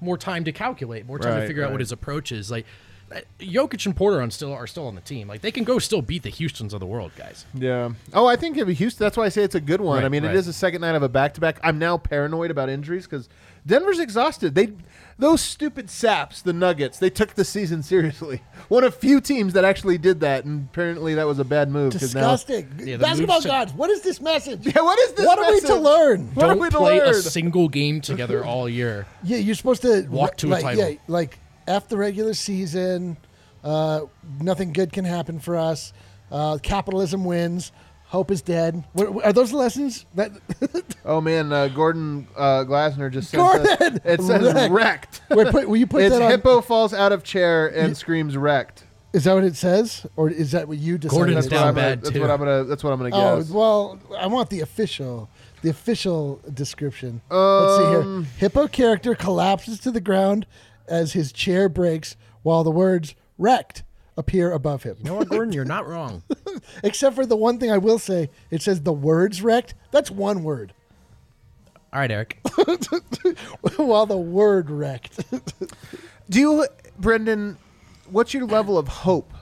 [0.00, 2.50] more time to calculate, more time to Right, figure out what his approach is.
[2.50, 2.66] Like
[3.38, 5.28] Jokic and Porter on still are still on the team.
[5.28, 7.44] Like they can go still beat the Houston's of the world, guys.
[7.54, 7.90] Yeah.
[8.12, 9.04] Oh, I think if Houston.
[9.04, 9.98] That's why I say it's a good one.
[9.98, 10.34] Right, I mean, right.
[10.34, 11.60] it is a second night of a back to back.
[11.62, 13.28] I'm now paranoid about injuries because
[13.66, 14.54] Denver's exhausted.
[14.54, 14.72] They,
[15.16, 16.98] those stupid saps, the Nuggets.
[16.98, 18.42] They took the season seriously.
[18.68, 21.92] One of few teams that actually did that, and apparently that was a bad move.
[21.92, 22.72] 'cause now- Disgusting.
[22.84, 24.66] Yeah, Basketball moves to- gods, what is this message?
[24.66, 25.26] Yeah, what is this?
[25.26, 25.82] What are we to message?
[25.82, 26.34] learn?
[26.34, 29.06] What are Don't we to play a single game together all year.
[29.26, 30.90] Yeah, you're supposed to Walk to a like, title.
[30.90, 33.16] Yeah, like after the regular season,
[33.62, 34.02] uh,
[34.40, 35.92] nothing good can happen for us.
[36.30, 37.72] Uh, capitalism wins.
[38.06, 38.84] Hope is dead.
[38.92, 40.06] What, are those lessons?
[40.14, 40.30] That
[41.04, 43.66] Oh man, uh, Gordon uh, Glasner just sent Gordon!
[43.96, 44.72] us- It says Wrecked.
[44.72, 45.20] wrecked.
[45.30, 46.30] wait, put, will you put It's that on?
[46.30, 48.84] hippo falls out of chair and screams wrecked.
[49.12, 51.16] Is that what it says, or is that what you decided?
[51.16, 52.20] Gordon's it That's what down I'm gonna- bad, That's too.
[52.20, 52.64] what I'm gonna.
[52.64, 53.50] That's what I'm gonna guess.
[53.50, 55.28] Oh well, I want the official,
[55.62, 57.20] the official description.
[57.30, 58.32] Let's see Um, here.
[58.38, 60.46] Hippo character collapses to the ground
[60.88, 63.82] as his chair breaks, while the words "wrecked"
[64.16, 64.96] appear above him.
[64.98, 65.52] You know what, Gordon?
[65.52, 66.22] You're not wrong.
[66.84, 70.44] Except for the one thing I will say, it says the words "wrecked." That's one
[70.44, 70.72] word,
[71.92, 72.38] All right, Eric.
[73.76, 75.24] while the word "wrecked."
[76.30, 76.66] Do you,
[76.98, 77.58] Brendan?
[78.10, 79.32] What's your level of hope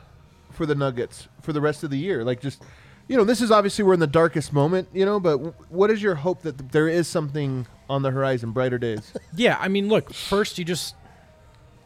[0.51, 2.25] for the Nuggets for the rest of the year?
[2.25, 2.63] Like, just
[3.09, 5.21] you know, this is obviously we're in the darkest moment, you know.
[5.21, 5.39] But
[5.71, 9.13] what is your hope that there is something on the horizon, brighter days?
[9.35, 10.95] Yeah, I mean, look, first you just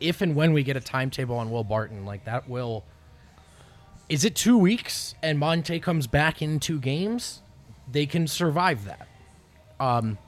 [0.00, 2.84] if and when we get a timetable on Will Barton, like that will
[4.08, 7.42] is it 2 weeks and Monte comes back in two games,
[7.90, 9.08] they can survive that.
[9.80, 10.18] Um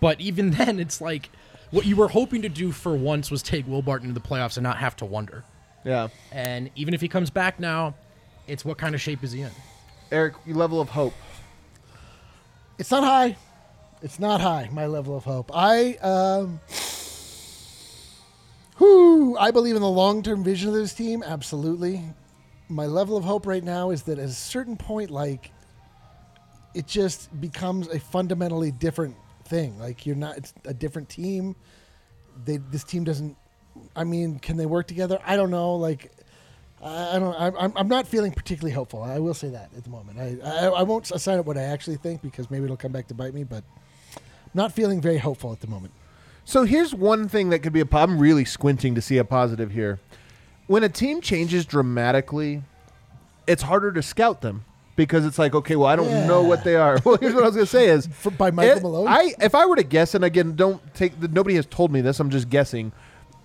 [0.00, 1.30] but even then it's like
[1.70, 4.56] what you were hoping to do for once was take Will Barton to the playoffs
[4.58, 5.44] and not have to wonder.
[5.84, 7.94] yeah, And even if he comes back now,
[8.46, 9.50] it's what kind of shape is he in?
[10.10, 11.14] Eric, your level of hope.
[12.78, 13.36] It's not high.
[14.02, 14.68] It's not high.
[14.72, 15.50] My level of hope.
[15.54, 16.60] I um.
[19.38, 21.22] I believe in the long-term vision of this team.
[21.22, 22.02] Absolutely.
[22.68, 25.52] My level of hope right now is that at a certain point, like,
[26.74, 29.78] it just becomes a fundamentally different thing.
[29.78, 30.36] Like you're not.
[30.38, 31.54] It's a different team.
[32.44, 32.56] They.
[32.56, 33.36] This team doesn't.
[33.96, 35.18] I mean, can they work together?
[35.24, 35.76] I don't know.
[35.76, 36.12] Like,
[36.82, 37.36] I don't.
[37.38, 37.72] I'm.
[37.76, 39.02] I'm not feeling particularly hopeful.
[39.02, 40.18] I will say that at the moment.
[40.18, 40.38] I.
[40.42, 43.14] I, I won't assign it what I actually think because maybe it'll come back to
[43.14, 43.44] bite me.
[43.44, 43.64] But
[44.54, 45.92] not feeling very hopeful at the moment.
[46.44, 47.86] So here's one thing that could be a.
[47.86, 48.16] problem.
[48.16, 50.00] I'm really squinting to see a positive here.
[50.66, 52.62] When a team changes dramatically,
[53.46, 54.64] it's harder to scout them
[54.96, 56.98] because it's like, okay, well, I don't know what they are.
[57.04, 59.08] Well, here's what I was gonna say is For- by Michael it- Malone?
[59.08, 62.00] I if I were to guess, and again, don't take the, nobody has told me
[62.00, 62.18] this.
[62.20, 62.92] I'm just guessing.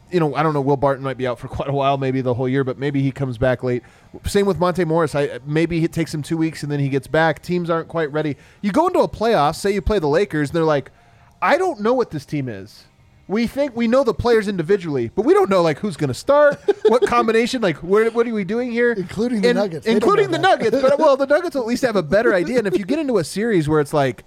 [0.10, 0.62] You know, I don't know.
[0.62, 3.01] Will Barton might be out for quite a while, maybe the whole year, but maybe
[3.03, 3.83] he comes back late.
[4.25, 5.13] Same with Monte Morris.
[5.15, 7.41] I maybe it takes him two weeks and then he gets back.
[7.43, 8.38] Teams aren't quite ready.
[8.62, 9.55] You go into a playoff.
[9.55, 10.91] Say you play the Lakers, and they're like,
[11.41, 12.86] I don't know what this team is.
[13.28, 16.13] We think we know the players individually, but we don't know like who's going to
[16.13, 19.86] start, what combination, like where, what are we doing here, Including the And- Nuggets.
[19.86, 20.41] They including the that.
[20.41, 20.82] Nuggets.
[20.82, 22.58] But well, the Nuggets will at least have a better idea.
[22.60, 24.23] And if you get into a series where it's like,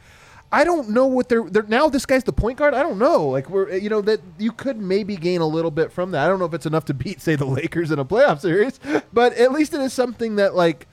[0.52, 2.74] I don't know what they're, they're now this guy's the point guard.
[2.74, 3.28] I don't know.
[3.28, 6.24] Like we're you know that you could maybe gain a little bit from that.
[6.26, 8.80] I don't know if it's enough to beat say the Lakers in a playoff series,
[9.12, 10.88] but at least it is something that like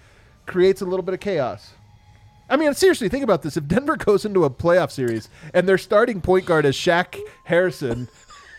[0.45, 1.71] creates a little bit of chaos.
[2.49, 3.57] I mean, seriously, think about this.
[3.57, 8.07] If Denver goes into a playoff series and their starting point guard is Shaq Harrison,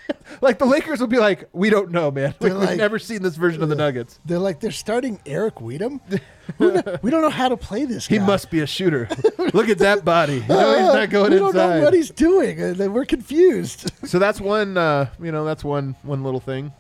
[0.41, 2.35] like the Lakers will be like, we don't know, man.
[2.41, 4.21] Like, They're we've never seen this version of the Nuggets.
[4.25, 6.01] They're like they're starting Eric Wedum.
[6.59, 8.07] Who we don't know how to play this.
[8.07, 8.27] He guy.
[8.27, 9.09] must be a shooter.
[9.53, 10.37] Look at that body.
[10.37, 11.79] You know, he's not going we don't inside.
[11.79, 12.59] know what he's doing.
[12.93, 13.91] we're confused.
[14.09, 14.77] so that's one.
[14.79, 16.73] Uh, you know, that's one one little thing.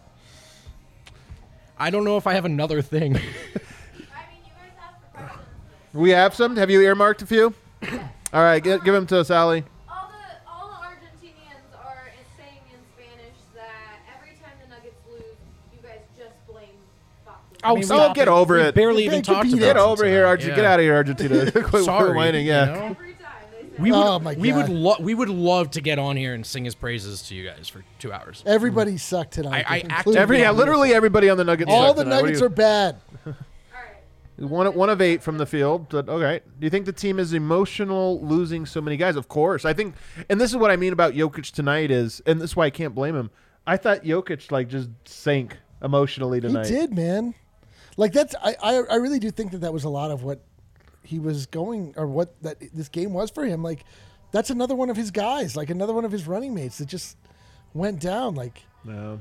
[1.79, 3.17] I don't know if I have another thing.
[3.17, 3.27] I mean,
[3.95, 5.43] you guys asked the questions.
[5.93, 6.57] We have some.
[6.57, 7.55] Have you earmarked a few?
[8.33, 9.65] All right, give, give them to us, Allie.
[9.89, 15.23] All the all the Argentinians are saying in Spanish that every time the Nuggets lose,
[15.73, 16.69] you guys just blame
[17.27, 17.35] Facu.
[17.65, 18.31] Oh, mean, stop oh, get it.
[18.31, 18.75] over We it.
[18.75, 19.61] Barely even could talked about it.
[19.61, 20.29] Get it over here, tonight.
[20.29, 20.53] Argentina.
[20.53, 20.57] Yeah.
[20.57, 21.53] Get out of here, Argentina.
[21.71, 22.97] Quit Sorry, whining, you know?
[22.99, 24.75] Every time they say We would, Oh, my we would, God.
[24.77, 27.69] lo- we would love to get on here and sing his praises to you guys
[27.69, 28.43] for two hours.
[28.45, 29.65] Everybody sucked tonight.
[29.67, 31.71] I- I including Every, yeah, the literally everybody on the Nuggets.
[31.73, 32.17] All suck the tonight.
[32.17, 32.97] What do Nuggets you- are bad.
[34.39, 35.89] One, one of eight from the field.
[35.89, 36.41] But okay.
[36.59, 39.17] Do you think the team is emotional losing so many guys?
[39.17, 39.65] Of course.
[39.65, 39.95] I think,
[40.29, 42.71] and this is what I mean about Jokic tonight is, and this is why I
[42.71, 43.31] can't blame him.
[43.67, 46.67] I thought Jokic like just sank emotionally tonight.
[46.67, 47.35] He did, man.
[47.97, 50.41] Like that's I, I I really do think that that was a lot of what
[51.03, 53.63] he was going or what that this game was for him.
[53.63, 53.85] Like
[54.31, 57.17] that's another one of his guys, like another one of his running mates that just
[57.75, 58.37] went down.
[58.37, 59.21] Like No.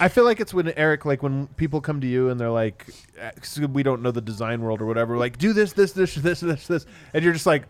[0.00, 2.86] I feel like it's when Eric, like when people come to you and they're like,
[3.20, 6.40] "Uh, we don't know the design world or whatever, like do this, this, this, this,
[6.40, 7.64] this, this, and you're just like,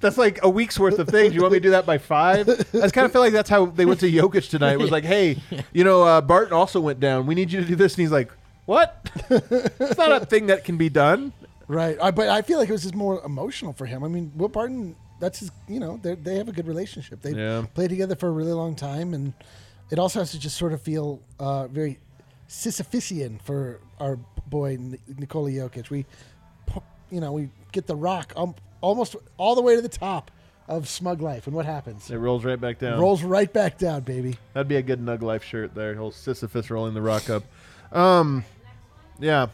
[0.00, 1.34] That's like a week's worth of things.
[1.34, 2.48] You want me to do that by five?
[2.48, 4.72] I just kind of feel like that's how they went to Jokic tonight.
[4.72, 5.42] It was like, hey,
[5.74, 7.26] you know, uh, Barton also went down.
[7.26, 8.32] We need you to do this, and he's like,
[8.64, 9.10] what?
[9.28, 11.34] it's not a thing that can be done.
[11.68, 11.98] Right.
[12.00, 14.02] I, but I feel like it was just more emotional for him.
[14.02, 17.20] I mean, Will Barton, that's his, you know, they they have a good relationship.
[17.20, 17.66] They Yeah.
[17.74, 19.12] played together for a really long time.
[19.12, 19.34] And
[19.90, 21.98] it also has to just sort of feel uh, very
[22.48, 24.16] Sisyphusian for our
[24.46, 25.90] boy N- Nikola Jokic.
[25.90, 26.04] We,
[27.10, 30.30] you know, we get the rock um, almost all the way to the top
[30.68, 31.46] of Smug Life.
[31.46, 32.10] And what happens?
[32.10, 32.98] It rolls right back down.
[33.00, 34.36] Rolls right back down, baby.
[34.52, 35.94] That'd be a good Nug Life shirt there.
[35.94, 37.42] Whole Sisyphus rolling the rock up.
[37.92, 38.44] Um,
[39.18, 39.48] yeah.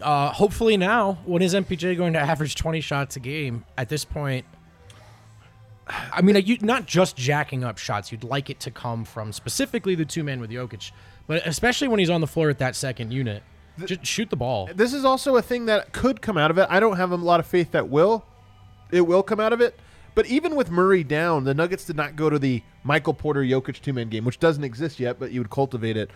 [0.00, 3.64] Uh, hopefully now, when is MPJ going to average 20 shots a game?
[3.76, 4.46] At this point,
[6.12, 8.12] I mean, you, not just jacking up shots.
[8.12, 10.92] You'd like it to come from specifically the two men with Jokic,
[11.26, 13.42] but especially when he's on the floor at that second unit,
[13.84, 14.68] just shoot the ball.
[14.74, 16.66] This is also a thing that could come out of it.
[16.70, 18.24] I don't have a lot of faith that will.
[18.90, 19.78] It will come out of it.
[20.14, 23.80] But even with Murray down, the Nuggets did not go to the Michael Porter Jokic
[23.80, 26.10] two man game, which doesn't exist yet, but you would cultivate it.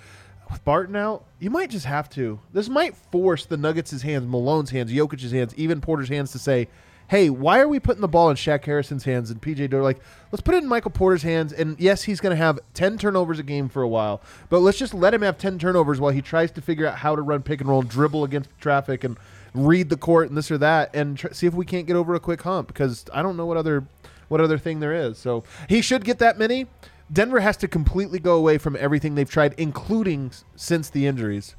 [0.50, 2.38] With Barton out, you might just have to.
[2.52, 6.68] This might force the Nuggets' hands, Malone's hands, Jokic's hands, even Porter's hands to say,
[7.08, 9.82] hey, why are we putting the ball in Shaq Harrison's hands and PJ Dozier?
[9.82, 10.00] Like,
[10.32, 11.52] let's put it in Michael Porter's hands.
[11.52, 14.78] And yes, he's going to have 10 turnovers a game for a while, but let's
[14.78, 17.42] just let him have 10 turnovers while he tries to figure out how to run
[17.42, 19.16] pick and roll, dribble against traffic, and
[19.54, 22.14] read the court and this or that, and tr- see if we can't get over
[22.14, 23.84] a quick hump because I don't know what other
[24.28, 25.18] what other thing there is.
[25.18, 26.66] So he should get that many.
[27.12, 31.54] Denver has to completely go away from everything they've tried, including s- since the injuries.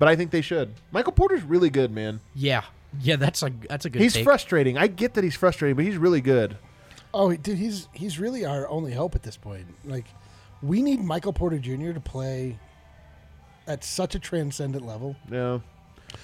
[0.00, 0.74] But I think they should.
[0.90, 2.18] Michael Porter's really good, man.
[2.34, 2.64] Yeah,
[3.00, 4.02] yeah, that's a that's a good.
[4.02, 4.24] He's take.
[4.24, 4.76] frustrating.
[4.78, 6.56] I get that he's frustrating, but he's really good.
[7.12, 9.66] Oh, dude, he's he's really our only hope at this point.
[9.84, 10.06] Like,
[10.62, 11.92] we need Michael Porter Jr.
[11.92, 12.58] to play
[13.66, 15.60] at such a transcendent level Yeah.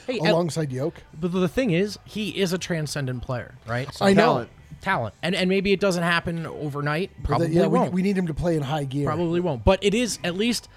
[0.07, 1.03] Hey, at- alongside Yoke.
[1.19, 3.93] But the thing is, he is a transcendent player, right?
[3.95, 4.23] So I know.
[4.25, 4.51] Talent.
[4.81, 7.11] talent, and and maybe it doesn't happen overnight.
[7.23, 7.93] Probably that- yeah, won't.
[7.93, 9.07] we need him to play in high gear.
[9.07, 9.65] Probably won't.
[9.65, 10.69] But it is at least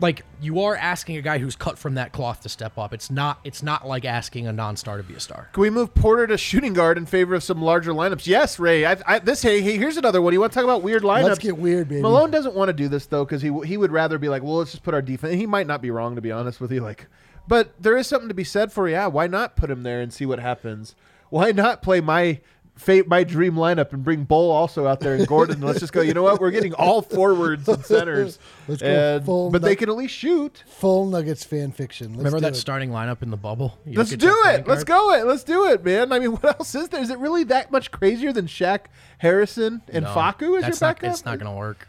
[0.00, 2.92] like you are asking a guy who's cut from that cloth to step up.
[2.92, 3.40] It's not.
[3.44, 5.48] It's not like asking a non-star to be a star.
[5.52, 8.26] Can we move Porter to shooting guard in favor of some larger lineups?
[8.26, 8.84] Yes, Ray.
[8.84, 10.32] I, I, this hey, hey, here's another one.
[10.32, 11.24] You want to talk about weird lineups?
[11.24, 12.02] Let's get weird, baby.
[12.02, 14.56] Malone doesn't want to do this though because he he would rather be like, well,
[14.56, 15.34] let's just put our defense.
[15.34, 17.06] He might not be wrong to be honest with you, like,
[17.46, 19.06] but there is something to be said for yeah.
[19.06, 20.94] Why not put him there and see what happens?
[21.30, 22.40] Why not play my
[22.76, 25.60] fate, my dream lineup and bring Bol also out there and Gordon?
[25.60, 26.00] let's just go.
[26.00, 26.40] You know what?
[26.40, 30.14] We're getting all forwards and centers, Let's go and- full but they can at least
[30.14, 30.62] shoot.
[30.66, 32.08] Full Nuggets fan fiction.
[32.12, 32.56] Let's Remember that it.
[32.56, 33.78] starting lineup in the bubble?
[33.86, 34.66] Let's do it.
[34.66, 35.24] Let's go it.
[35.26, 36.12] Let's do it, man.
[36.12, 37.00] I mean, what else is there?
[37.02, 38.86] Is it really that much crazier than Shaq
[39.18, 41.10] Harrison and No, Facu as that's your not, backup?
[41.12, 41.88] It's not going to work.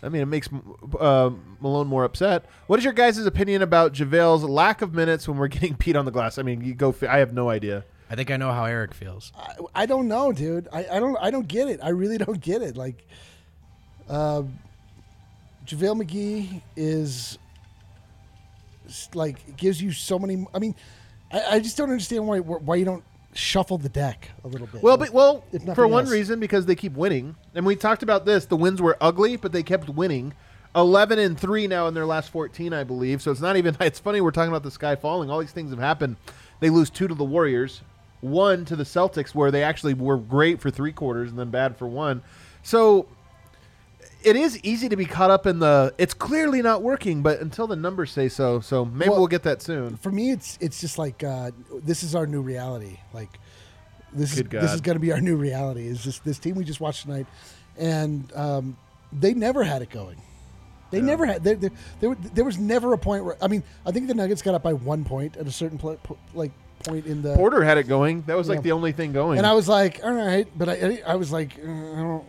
[0.00, 0.48] I mean, it makes
[1.00, 1.30] uh,
[1.60, 2.44] Malone more upset.
[2.68, 6.04] What is your guys' opinion about JaVale's lack of minutes when we're getting beat on
[6.04, 6.38] the glass?
[6.38, 6.92] I mean, you go.
[6.92, 7.84] fi- I have no idea.
[8.10, 9.32] I think I know how Eric feels.
[9.36, 10.68] I, I don't know, dude.
[10.72, 11.80] I, I don't I don't get it.
[11.82, 12.76] I really don't get it.
[12.76, 13.06] Like,
[14.08, 14.42] uh,
[15.66, 17.38] JaVale McGee is
[19.14, 20.46] like gives you so many.
[20.54, 20.74] I mean,
[21.30, 23.04] I, I just don't understand why why you don't
[23.34, 24.82] shuffle the deck a little bit.
[24.82, 26.12] Well, but, well, if for one else.
[26.12, 28.46] reason, because they keep winning, and we talked about this.
[28.46, 30.34] The wins were ugly, but they kept winning.
[30.74, 33.22] Eleven and three now in their last fourteen, I believe.
[33.22, 33.76] So it's not even.
[33.80, 35.30] It's funny we're talking about the sky falling.
[35.30, 36.16] All these things have happened.
[36.60, 37.82] They lose two to the Warriors,
[38.20, 41.76] one to the Celtics, where they actually were great for three quarters and then bad
[41.76, 42.22] for one.
[42.62, 43.06] So
[44.22, 45.94] it is easy to be caught up in the.
[45.98, 48.60] It's clearly not working, but until the numbers say so.
[48.60, 49.96] So maybe Well- we'll get that soon.
[49.96, 51.52] for me, it's it's just like uh,
[51.82, 52.98] this is our new reality.
[53.12, 53.38] Like
[54.12, 55.86] this is Good this is going to be our new reality.
[55.86, 57.26] Is just this team we just watched tonight,
[57.76, 58.76] and um,
[59.12, 60.16] they never had it going.
[60.90, 61.44] They never had.
[61.44, 61.54] There,
[62.00, 64.72] there, was never a point where I mean, I think the Nuggets got up by
[64.72, 66.50] one point at a certain pl- po- like
[66.80, 67.34] point in the.
[67.34, 68.22] Porter had it going.
[68.22, 68.62] That was like Yeah.
[68.62, 69.38] the only thing going.
[69.38, 72.24] and I was like, all right, but I, I was like, uh, I don't,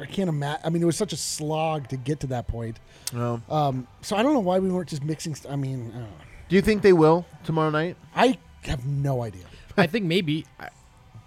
[0.00, 0.60] I can't imagine.
[0.64, 2.78] I mean, it was such a slog to get to that point.
[3.12, 3.40] No.
[3.48, 5.34] Um, so I don't know why we weren't just mixing.
[5.34, 6.08] St- I mean, I, don't know.
[6.48, 7.96] Do you think they will tomorrow night?
[8.14, 9.44] I have no idea.
[9.76, 10.46] I think maybe,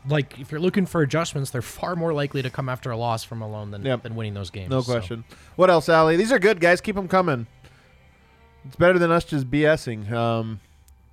[0.07, 3.23] like, if you're looking for adjustments, they're far more likely to come after a loss
[3.23, 4.03] from Malone than, Yep.
[4.03, 4.69] than winning those games.
[4.69, 5.23] No So, question.
[5.55, 6.15] What else, Allie?
[6.17, 6.81] These are good, guys.
[6.81, 7.47] Keep them coming.
[8.65, 10.11] It's better than us just BSing.
[10.11, 10.59] Um,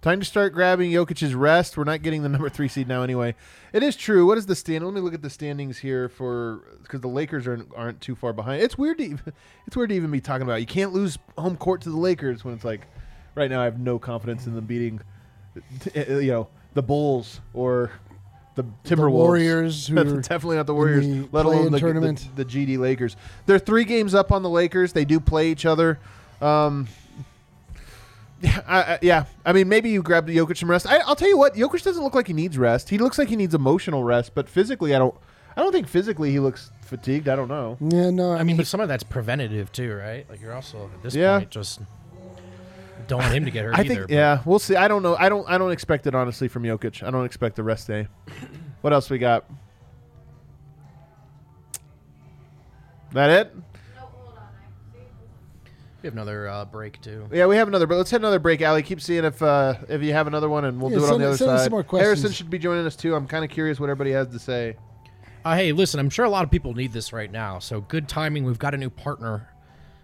[0.04, 1.78] time to start grabbing Jokic's rest.
[1.78, 3.34] We're not getting the number three seed now anyway.
[3.72, 4.26] It is true.
[4.26, 4.84] What is the stand?
[4.84, 8.34] Let me look at the standings here for because the Lakers aren't aren't too far
[8.34, 8.62] behind.
[8.62, 9.32] It's weird to even,
[9.66, 10.60] it's weird to even be talking about.
[10.60, 12.82] You can't lose home court to the Lakers when it's like
[13.34, 13.62] right now.
[13.62, 15.00] I have no confidence in them beating,
[15.56, 17.90] uh, you know, the Bulls or
[18.56, 19.10] the Timberwolves.
[19.10, 22.28] Warriors, who are definitely not the Warriors, the let alone the, tournament.
[22.36, 23.16] the, the GD Lakers.
[23.46, 24.92] They're three games up on the Lakers.
[24.92, 25.98] They do play each other.
[26.42, 26.88] Um,
[28.40, 29.24] Yeah, I, I, yeah.
[29.44, 30.86] I mean, maybe you grab the Jokic some rest.
[30.86, 32.90] I, I'll tell you what, Jokic doesn't look like he needs rest.
[32.90, 35.14] He looks like he needs emotional rest, but physically, I don't.
[35.56, 37.28] I don't think physically he looks fatigued.
[37.28, 37.76] I don't know.
[37.80, 40.28] Yeah, no, I, I mean, but some of that's preventative too, right?
[40.28, 41.38] Like you're also at this Yeah.
[41.38, 41.80] point just
[43.06, 43.88] don't want him to get hurt I either.
[43.88, 44.74] think but- yeah, we'll see.
[44.74, 45.14] I don't know.
[45.16, 45.48] I don't.
[45.48, 47.06] I don't expect it honestly from Jokic.
[47.06, 48.08] I don't expect the rest day.
[48.80, 49.44] What else we got?
[53.12, 53.54] That it?
[53.54, 54.42] No, hold on.
[54.42, 55.04] I see.
[56.04, 57.26] We have another uh, break too.
[57.32, 57.86] Yeah, we have another.
[57.86, 58.60] But let's hit another break.
[58.60, 61.06] Ali, keep seeing if uh, if you have another one, and we'll Yeah, do it
[61.06, 61.64] on send- the other send us side.
[61.64, 62.06] some more questions.
[62.06, 63.14] Harrison should be joining us too.
[63.14, 64.76] I'm kind of curious what everybody has to say.
[65.46, 67.58] Uh, hey, listen, I'm sure a lot of people need this right now.
[67.58, 68.44] So good timing.
[68.44, 69.48] We've got a new partner.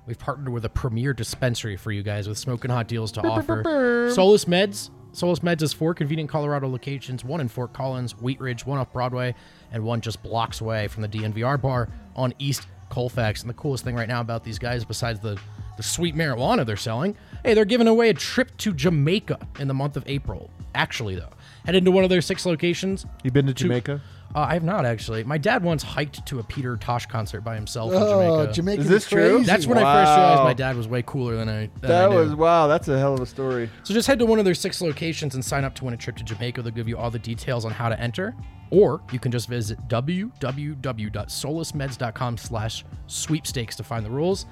[0.07, 4.09] We've partnered with a premier dispensary for you guys with smoking hot deals to offer.
[4.15, 4.89] Solus Meds.
[5.13, 8.91] Solus Meds has four convenient Colorado locations: one in Fort Collins, Wheat Ridge, one off
[8.91, 9.35] Broadway,
[9.71, 13.43] and one just blocks away from the DNVR bar on East Colfax.
[13.43, 15.39] And the coolest thing right now about these guys, besides the
[15.81, 19.73] the sweet marijuana they're selling, hey, they're giving away a trip to Jamaica in the
[19.73, 20.51] month of April.
[20.75, 21.31] Actually, though,
[21.65, 23.07] head into one of their six locations.
[23.25, 24.03] You been to Jamaica?
[24.35, 25.25] Uh, I have not actually.
[25.25, 28.53] My dad once hiked to a Peter Tosh concert by himself in oh, Jamaica.
[28.53, 29.43] Jamaica Is this true?
[29.43, 31.71] That's when I first realized my dad was way cooler than I.
[31.81, 32.17] Than I That knew.
[32.17, 32.67] was wow.
[32.67, 33.71] That's a hell of a story.
[33.83, 35.97] So just head to one of their six locations and sign up to win a
[35.97, 36.61] trip to Jamaica.
[36.61, 38.37] They'll give you all the details on how to enter.
[38.71, 44.47] Or you can just visit www.solusmeds.com slash sweepstakes to find the rules.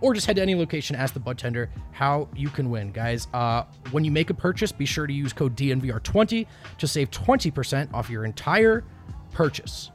[0.00, 2.90] Or just head to any location, ask the bud tender how you can win.
[2.92, 6.46] Guys, uh, when you make a purchase, be sure to use code DNVR20
[6.78, 8.84] to save 20% off your entire
[9.32, 9.90] purchase.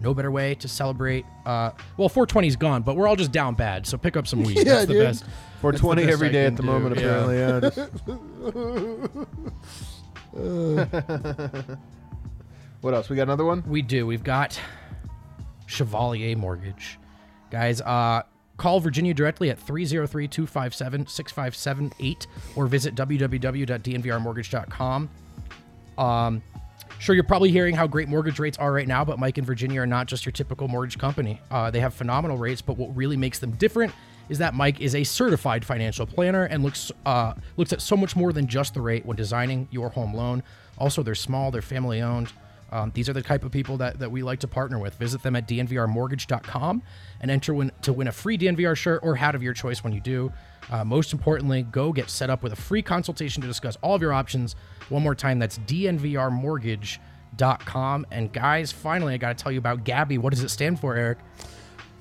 [0.00, 1.24] No better way to celebrate.
[1.46, 4.42] Uh, well, 420 is gone, but we're all just down bad, so pick up some
[4.42, 4.58] weed.
[4.58, 5.02] Yeah, That's the dude.
[5.04, 5.24] best.
[5.62, 7.06] For That's the twenty best every I day can at the do, moment, yeah.
[7.06, 7.38] apparently.
[7.38, 7.60] Yeah.
[7.60, 7.78] just-
[12.82, 13.08] what else?
[13.08, 13.62] We got another one.
[13.66, 14.06] We do.
[14.06, 14.60] We've got
[15.66, 16.98] Chevalier Mortgage.
[17.50, 18.22] Guys, uh,
[18.56, 25.10] call Virginia directly at 303 257 6578 or visit www.dnvrmortgage.com.
[25.98, 26.42] Um,
[26.98, 29.80] sure, you're probably hearing how great mortgage rates are right now, but Mike and Virginia
[29.80, 31.40] are not just your typical mortgage company.
[31.50, 33.92] Uh, they have phenomenal rates, but what really makes them different
[34.28, 38.16] is that Mike is a certified financial planner and looks uh, looks at so much
[38.16, 40.42] more than just the rate when designing your home loan.
[40.78, 42.32] Also, they're small, they're family owned.
[42.76, 44.96] Um, these are the type of people that, that we like to partner with.
[44.96, 46.82] Visit them at dnvrmortgage.com
[47.22, 49.94] and enter win, to win a free DNVR shirt or hat of your choice when
[49.94, 50.30] you do.
[50.70, 54.02] Uh, most importantly, go get set up with a free consultation to discuss all of
[54.02, 54.56] your options.
[54.90, 58.06] One more time, that's dnvrmortgage.com.
[58.10, 60.18] And guys, finally, I got to tell you about Gabi.
[60.18, 61.16] What does it stand for, Eric?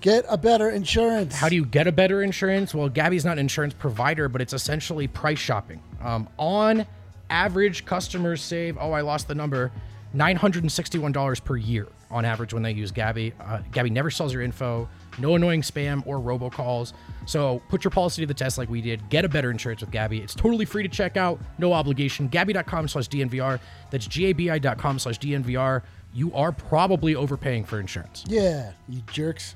[0.01, 1.35] Get a better insurance.
[1.35, 2.75] How do you get a better insurance?
[2.75, 5.81] Well, Gabi's not an insurance provider, but it's essentially price shopping.
[6.01, 6.85] Um, on
[7.29, 9.71] average, customers save, oh, I lost the number,
[10.15, 13.33] $961 per year on average when they use Gabi.
[13.39, 14.87] Uh, Gabi never sells your info,
[15.17, 16.93] no annoying spam or robocalls.
[17.25, 19.07] So put your policy to the test like we did.
[19.09, 20.21] Get a better insurance with Gabi.
[20.23, 22.27] It's totally free to check out, no obligation.
[22.27, 23.59] Gabby.com slash DNVR.
[23.91, 25.81] That's G-A-B-I.com slash DNVR.
[26.13, 28.23] You are probably overpaying for insurance.
[28.27, 29.55] Yeah, you jerks.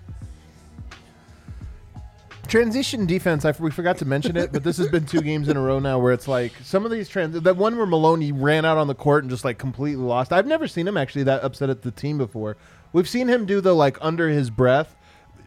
[2.49, 3.45] Transition defense.
[3.45, 5.77] I, we forgot to mention it, but this has been two games in a row
[5.77, 7.39] now where it's like some of these trans.
[7.39, 10.33] That one where Maloney ran out on the court and just like completely lost.
[10.33, 12.57] I've never seen him actually that upset at the team before.
[12.91, 14.95] We've seen him do the like under his breath.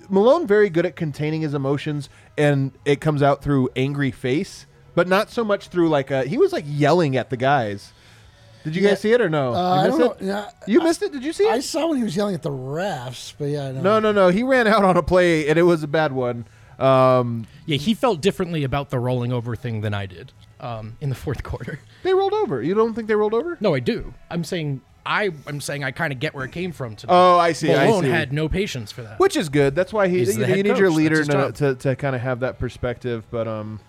[0.09, 5.09] Malone very good at containing his emotions, and it comes out through angry face, but
[5.09, 6.23] not so much through like a.
[6.25, 7.93] He was like yelling at the guys.
[8.63, 8.91] Did you Yeah.
[8.91, 9.53] guys see it or no?
[9.55, 10.25] Uh, You I missed don't it?
[10.25, 10.35] know.
[10.35, 11.11] Yeah, You missed it?
[11.11, 11.51] Did you see it?
[11.51, 14.29] I saw when he was yelling at the refs, but yeah, No, no, no.
[14.29, 16.47] He ran out on a play, and it was a bad one.
[16.79, 21.09] Um, Yeah, he felt differently about the rolling over thing than I did um, in
[21.09, 21.81] the fourth quarter.
[22.03, 22.63] they rolled over.
[22.63, 23.57] You don't think they rolled over?
[23.61, 24.15] No, I do.
[24.31, 25.31] I'm saying I.
[25.47, 26.95] I'm saying I kind of get where it came from.
[26.97, 27.13] Today.
[27.13, 27.75] Oh, I see.
[27.75, 28.11] I Malone see.
[28.11, 29.19] had no patience for that.
[29.19, 29.75] Which is good.
[29.75, 30.19] That's why he.
[30.19, 32.59] He's You, the you head need your leader to, to, to kind of have that
[32.61, 33.25] perspective.
[33.31, 33.81] But um,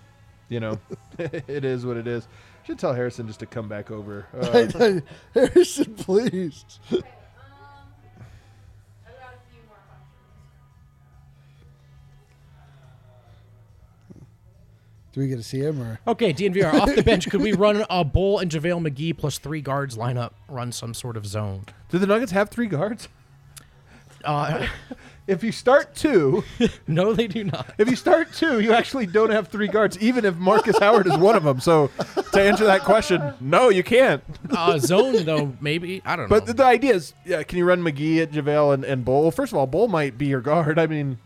[0.48, 0.78] you know,
[1.18, 2.26] it is what it is.
[2.66, 4.26] Should tell Harrison just to come back over.
[4.34, 5.00] Uh,
[5.34, 6.64] Harrison, please.
[15.14, 16.00] Do we get to see him or?
[16.08, 17.30] Okay, DNVR off the bench.
[17.30, 20.32] Could we run a Bol and JaVale McGee plus three guards lineup?
[20.48, 21.64] Run some sort of zone.
[21.88, 23.08] do the Nuggets have three guards?
[24.24, 24.66] Uh,
[25.26, 26.44] If you start two,
[26.86, 27.72] no, they do not.
[27.78, 31.16] if you start two, you actually don't have three guards, even if Marcus Howard is
[31.16, 31.60] one of them.
[31.60, 31.90] So,
[32.32, 34.22] to answer that question, no, you can't.
[34.50, 36.02] Uh, zone though, maybe.
[36.04, 36.36] I don't know.
[36.36, 39.30] But the, the idea is, yeah, can you run McGee at JaVale and, and Bol?
[39.30, 40.78] First of all, Bol might be your guard.
[40.78, 41.16] I mean,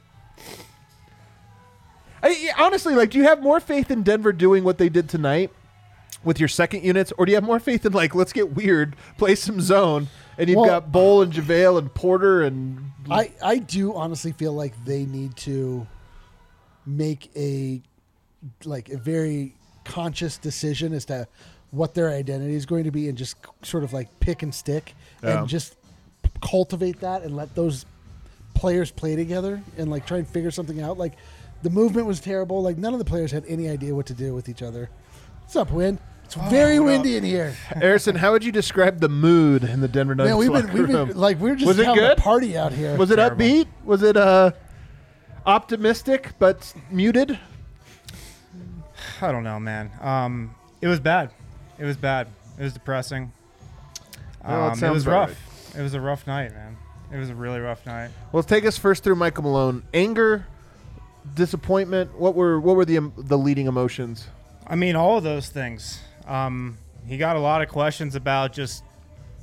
[2.22, 5.50] I, honestly, like, do you have more faith in Denver doing what they did tonight
[6.24, 8.96] with your second units, or do you have more faith in like, let's get weird,
[9.18, 13.58] play some zone, and you've Well- got Bol and JaVale and Porter and I I
[13.58, 15.86] do honestly feel like they need to
[16.84, 17.80] make a
[18.64, 19.54] like a very
[19.84, 21.26] conscious decision as to
[21.70, 24.94] what their identity is going to be, and just sort of like pick and stick,
[25.22, 25.40] Yeah.
[25.40, 25.76] and just
[26.42, 27.84] cultivate that, and let those
[28.54, 30.98] players play together, and like try and figure something out.
[30.98, 31.14] Like
[31.62, 32.62] the movement was terrible.
[32.62, 34.90] Like none of the players had any idea what to do with each other.
[35.42, 35.98] What's up, Win?
[36.24, 37.50] It's very windy in here.
[37.68, 40.78] Harrison, how would you describe the mood in the Denver Nuggets Man, we've been, locker
[40.78, 41.08] we've room?
[41.08, 42.18] been like we're just Was it having good?
[42.18, 42.96] a party out here.
[42.98, 43.36] was it Terrible.
[43.44, 43.66] upbeat?
[43.84, 44.50] Was it uh,
[45.46, 47.38] optimistic but muted?
[49.22, 49.90] I don't know, man.
[50.00, 51.30] Um, it was bad.
[51.78, 52.28] It was bad.
[52.58, 53.32] It was depressing.
[54.44, 55.76] Well, it Um, it, sounds was about rough.
[55.78, 56.76] It was a rough night, man.
[57.12, 58.10] It was a really rough night.
[58.32, 59.82] Well, take us first through Michael Malone.
[59.94, 60.46] Anger,
[61.34, 62.18] disappointment.
[62.18, 64.28] What were what were the the leading emotions?
[64.66, 66.00] I mean, all of those things.
[66.26, 66.76] Um,
[67.06, 68.84] he got a lot of questions about just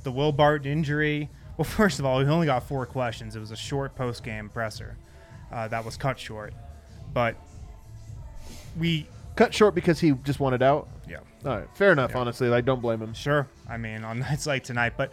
[0.04, 1.28] the Will Barton injury.
[1.56, 3.34] Well, first of all, he only got four questions.
[3.34, 4.98] It was a short post game presser
[5.50, 6.52] uh, that was cut short.
[7.14, 7.34] But
[8.78, 9.06] we,
[9.36, 10.86] Cut short because he just wanted out.
[11.08, 12.14] yeah, All right, fair enough.
[12.14, 13.14] Honestly, I don't blame him.
[13.14, 13.46] sure.
[13.68, 15.12] I mean, on nights like tonight, but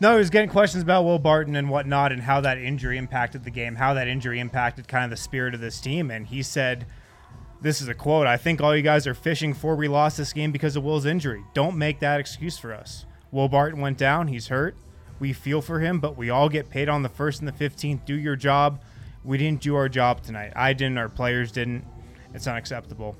[0.00, 3.44] no, he was getting questions about Will Barton and whatnot, and how that injury impacted
[3.44, 6.10] the game, how that injury impacted kind of the spirit of this team.
[6.10, 6.86] And he said,
[7.60, 8.26] "This is a quote.
[8.26, 11.06] I think all you guys are fishing for we lost this game because of Will's
[11.06, 11.42] injury.
[11.54, 13.06] Don't make that excuse for us.
[13.32, 14.28] Will Barton went down.
[14.28, 14.76] He's hurt.
[15.20, 18.04] We feel for him, but we all get paid on the first and the fifteenth.
[18.04, 18.80] Do your job.
[19.24, 20.52] We didn't do our job tonight.
[20.54, 20.96] I didn't.
[20.98, 21.84] Our players didn't.
[22.34, 23.16] It's unacceptable."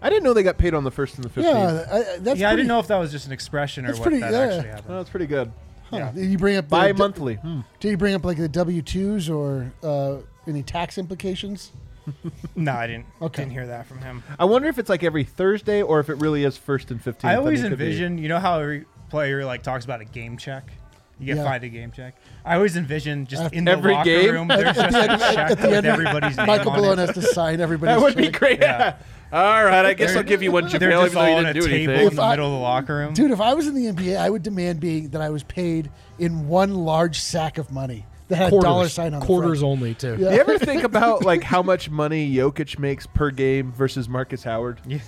[0.00, 1.56] I didn't know they got paid on the first and the fifteenth.
[1.58, 3.84] yeah, I, I- that's yeah, I pretty, didn't know if that was just an expression
[3.84, 4.38] or That's what pretty- that yeah.
[4.38, 4.94] actually happened.
[4.94, 5.50] Oh, that's pretty good.
[5.90, 5.96] Huh.
[5.96, 6.12] yeah.
[6.12, 7.34] Did you bring up the, Bi-monthly.
[7.36, 7.60] Hmm.
[7.80, 10.16] Did you bring up like the W twos or uh,
[10.46, 11.72] any tax implications?
[12.56, 13.06] No, I didn't.
[13.20, 13.42] Okay.
[13.42, 14.22] Didn't hear that from him.
[14.38, 17.30] I wonder if it's like every Thursday or if it really is first and fifteenth.
[17.30, 17.84] I always mean, be.
[17.84, 20.72] envision, you know how every player like talks about a game check.
[21.18, 21.44] You get Yeah.
[21.44, 22.14] fined a game check.
[22.44, 24.32] I always envision just After in the every locker game?
[24.32, 27.06] room, there's just a check At the with end, everybody's name Michael on Malone it.
[27.06, 27.96] has to sign everybody's.
[27.96, 28.38] That would be check.
[28.38, 28.60] great.
[28.60, 28.96] Yeah.
[29.32, 30.80] All right, I guess They're- I'll give you one chip.
[30.80, 32.08] They're even just though all you on didn't a do table anything.
[32.10, 33.12] in the I- middle of the locker room.
[33.12, 35.90] Dude, if I was in the NBA, I would demand being that I was paid
[36.18, 39.66] in one large sack of money that had a quarters, dollar sign on quarters the
[39.66, 40.16] only too.
[40.18, 40.30] Yeah.
[40.32, 44.80] You ever think about like how much money Jokic makes per game versus Marcus Howard?
[44.86, 45.00] Yeah.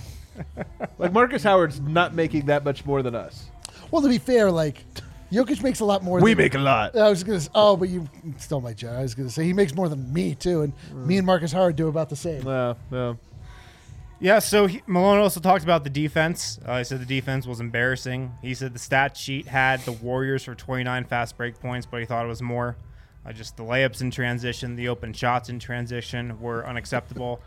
[0.99, 3.47] like Marcus Howard's not making that much more than us.
[3.91, 4.85] Well, to be fair, like
[5.33, 6.21] Jokic makes a lot more.
[6.21, 6.97] We than, make a lot.
[6.97, 7.37] I was gonna.
[7.39, 8.09] s- Oh, but you
[8.39, 8.93] stole my joke.
[8.97, 10.73] I was gonna say he makes more than me too, and
[11.07, 12.47] me and Marcus Howard do about the same.
[12.47, 13.17] Yeah, no.
[14.23, 16.59] Yeah, so he, Malone also talked about the defense.
[16.67, 18.33] Uh, he said the defense was embarrassing.
[18.43, 22.07] He said the stat sheet had the Warriors for 29 fast break points, but he
[22.07, 22.77] thought it was more.
[23.25, 27.41] Uh, just the layups in transition, the open shots in transition were unacceptable.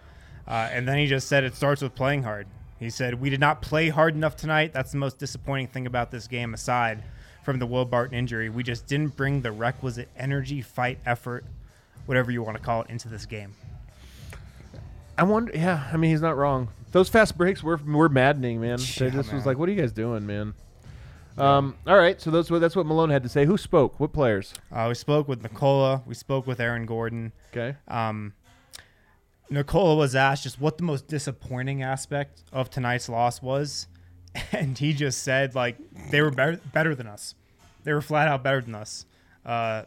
[0.48, 2.48] Uh, and then he just said it starts with playing hard.
[2.80, 4.74] He said, We did not play hard enough tonight.
[4.74, 7.04] That's the most disappointing thing about this game, aside
[7.44, 8.50] from the Will Barton injury.
[8.50, 11.46] We just didn't bring the requisite energy, fight, effort,
[12.06, 13.54] whatever you want to call it, into this game.
[15.18, 15.52] I wonder.
[15.54, 16.70] Yeah, I mean he's not wrong.
[16.92, 18.80] Those fast breaks were were maddening, man.
[18.98, 20.54] they Yeah, just was like, "What are you guys doing, man?"
[21.38, 21.76] Um.
[21.88, 22.20] All right.
[22.22, 23.46] So those that's what Malone had to say.
[23.46, 24.00] Who spoke?
[24.00, 24.54] What players?
[24.72, 26.04] Uh, we spoke with Nikola.
[26.06, 27.32] We spoke with Aaron Gordon.
[27.52, 27.78] Okay.
[27.88, 28.34] Um,
[29.50, 33.88] Nikola was asked just what the most disappointing aspect of tonight's loss was,
[34.52, 35.78] and he just said like
[36.12, 37.36] they were better, better than us.
[37.84, 39.06] They were flat out better than us.
[39.46, 39.84] Uh,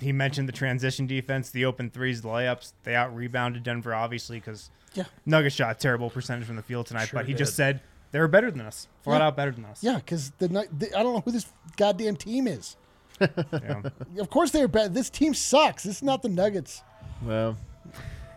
[0.00, 2.72] he mentioned the transition defense, the open threes, the layups.
[2.84, 5.04] They out rebounded Denver obviously because Yeah.
[5.26, 7.06] Nuggets shot a terrible percentage from the field tonight.
[7.06, 7.38] Sure but he did.
[7.38, 7.80] just said
[8.12, 9.26] they were better than us, flat Yeah.
[9.28, 9.82] out better than us.
[9.82, 12.76] Yeah, because the, the I don't know who this goddamn team is.
[13.20, 13.82] Yeah.
[14.18, 14.94] Of course they're bad.
[14.94, 15.84] This team sucks.
[15.84, 16.82] This is not the Nuggets.
[17.24, 17.56] Well,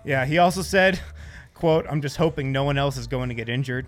[0.03, 0.99] Yeah, he also said,
[1.56, 3.88] "quote I'm just hoping no one else is going to get injured.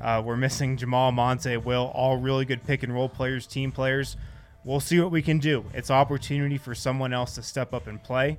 [0.00, 4.16] Uh, we're missing Jamal, Monte, Will, all really good pick and roll players, team players.
[4.64, 5.64] We'll see what we can do.
[5.74, 8.38] It's opportunity for someone else to step up and play."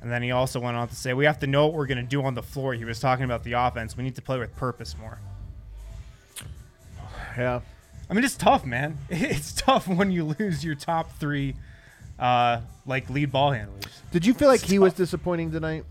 [0.00, 1.98] And then he also went on to say, "We have to know what we're going
[1.98, 3.96] to do on the floor." He was talking about the offense.
[3.96, 5.18] We need to play with purpose more.
[7.36, 7.60] yeah.
[8.08, 8.98] I mean, it's tough, man.
[9.10, 11.54] It's tough when you lose your top three,
[12.18, 14.02] uh, like lead ball handlers.
[14.12, 15.84] Did you feel like he was disappointing tonight?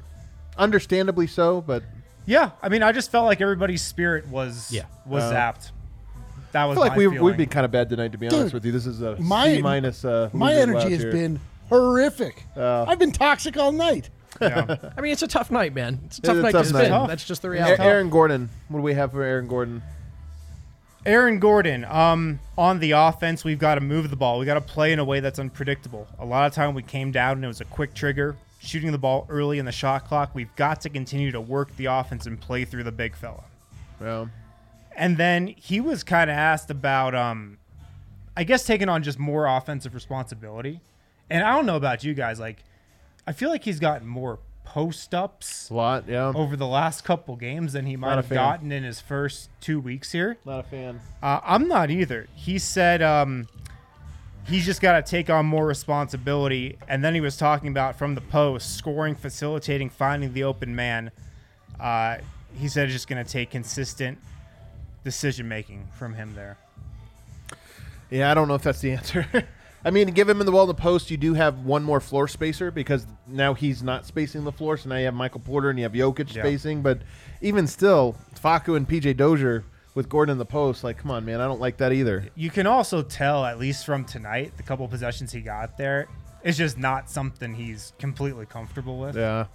[0.58, 1.84] Understandably so, but
[2.26, 4.84] Yeah, I mean, I just felt like everybody's spirit was Yeah.
[5.06, 5.72] was Uh, zapped.
[6.52, 7.22] That I was feel like my we, feeling.
[7.24, 8.12] we've been kind of bad tonight.
[8.14, 10.04] To be honest with you, this is a my- C minus.
[10.06, 11.12] Uh, My energy has year.
[11.12, 12.44] been horrific.
[12.56, 12.86] Oh.
[12.88, 14.10] I've been toxic all night.
[14.42, 14.76] Yeah.
[14.98, 16.00] I mean, it's a tough night, man.
[16.06, 16.86] It's a It tough is a night tough to night.
[16.88, 17.08] spin.
[17.08, 17.84] That's just the A- reality.
[17.84, 18.50] Aaron Gordon.
[18.70, 19.82] What do we have for Aaron Gordon?
[21.06, 24.40] Aaron Gordon, um, on the offense, we've got to move the ball.
[24.40, 26.08] We got to play in a way that's unpredictable.
[26.18, 28.36] A lot of time we came down and it was a quick trigger,
[28.66, 30.32] shooting the ball early in the shot clock.
[30.34, 33.44] We've got to continue to work the offense and play through the big fella.
[34.00, 34.30] Well,
[34.96, 37.58] And then he was kind of asked about, um,
[38.36, 40.82] I guess, taking on just more offensive responsibility.
[41.30, 42.64] And I don't know about you guys, like,
[43.28, 46.32] I feel like he's gotten more post ups A lot, yeah.
[46.36, 48.36] over the last couple games than he might have fan.
[48.36, 50.38] gotten in his first two weeks here.
[50.46, 51.00] Not a fan.
[51.24, 52.28] Uh, I'm not either.
[52.36, 53.48] He said um,
[54.48, 56.78] he's just got to take on more responsibility.
[56.88, 61.12] And then he was talking about from the post, scoring, facilitating, finding the open man.
[61.80, 62.18] Uh,
[62.58, 64.18] he said it's just going to take consistent
[65.04, 66.58] decision making from him there.
[68.10, 69.28] Yeah, I don't know if that's the answer.
[69.86, 71.12] I mean, give him in the wall in the post.
[71.12, 74.78] You do have one more floor spacer because now he's not spacing the floor.
[74.78, 76.42] So now you have Michael Porter and you have Jokic Yeah.
[76.42, 76.82] spacing.
[76.82, 77.02] But
[77.42, 79.64] even still, Facu and PJ Dozier
[79.96, 82.28] with Gordon in the post, like, come on, man, I don't like that either.
[82.36, 86.08] You can also tell, at least from tonight, the couple possessions he got there,
[86.44, 89.16] it's just not something he's completely comfortable with.
[89.16, 89.46] Yeah,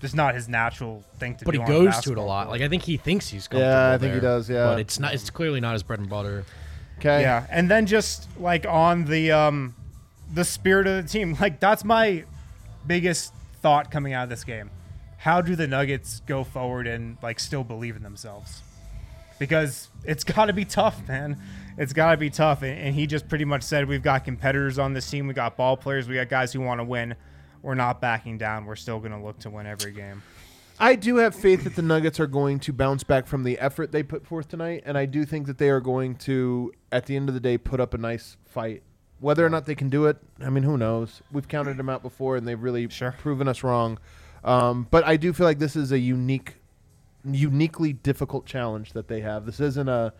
[0.00, 1.60] Just not his natural thing to But do.
[1.60, 2.48] he goes to it a lot.
[2.48, 3.72] Like I think he thinks he's comfortable.
[3.72, 4.66] Yeah, I think he does, yeah.
[4.66, 5.14] but it's not.
[5.14, 6.44] It's clearly not his bread and butter.
[6.98, 7.22] okay.
[7.22, 9.74] Yeah, and then just like on the um
[10.32, 12.24] the spirit of the team, like that's my
[12.86, 14.70] biggest thought coming out of this game.
[15.18, 18.62] How do the Nuggets go forward and like still believe in themselves?
[19.40, 21.36] Because it's got to be tough, man.
[21.76, 22.62] It's got to be tough.
[22.62, 25.26] And, and he just pretty much said, "We've got competitors on this team.
[25.26, 26.06] We got ball players.
[26.06, 27.16] We got guys who want to win.
[27.62, 28.66] We're not backing down.
[28.66, 30.22] We're still going to look to win every game."
[30.82, 33.92] I do have faith that the Nuggets are going to bounce back from the effort
[33.92, 37.16] they put forth tonight, and I do think that they are going to, at the
[37.16, 38.82] end of the day, put up a nice fight.
[39.18, 41.20] Whether or not they can do it, I mean, who knows?
[41.30, 43.12] We've counted them out before, and they've really Sure.
[43.18, 43.98] proven us wrong.
[44.42, 46.54] Um, but I do feel like this is a unique,
[47.24, 49.46] uniquely difficult challenge that they have.
[49.46, 50.12] This isn't a,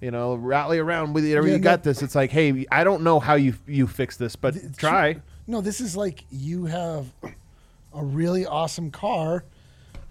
[0.00, 1.34] you know, rally around with you.
[1.34, 1.58] Yeah, you no.
[1.58, 2.02] got this.
[2.02, 5.20] It's like, hey, I don't know how you you fix this, but Th- try.
[5.46, 7.06] No, this is like you have
[7.94, 9.44] a really awesome car,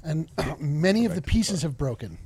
[0.04, 0.30] and
[0.60, 2.18] many of the pieces have broken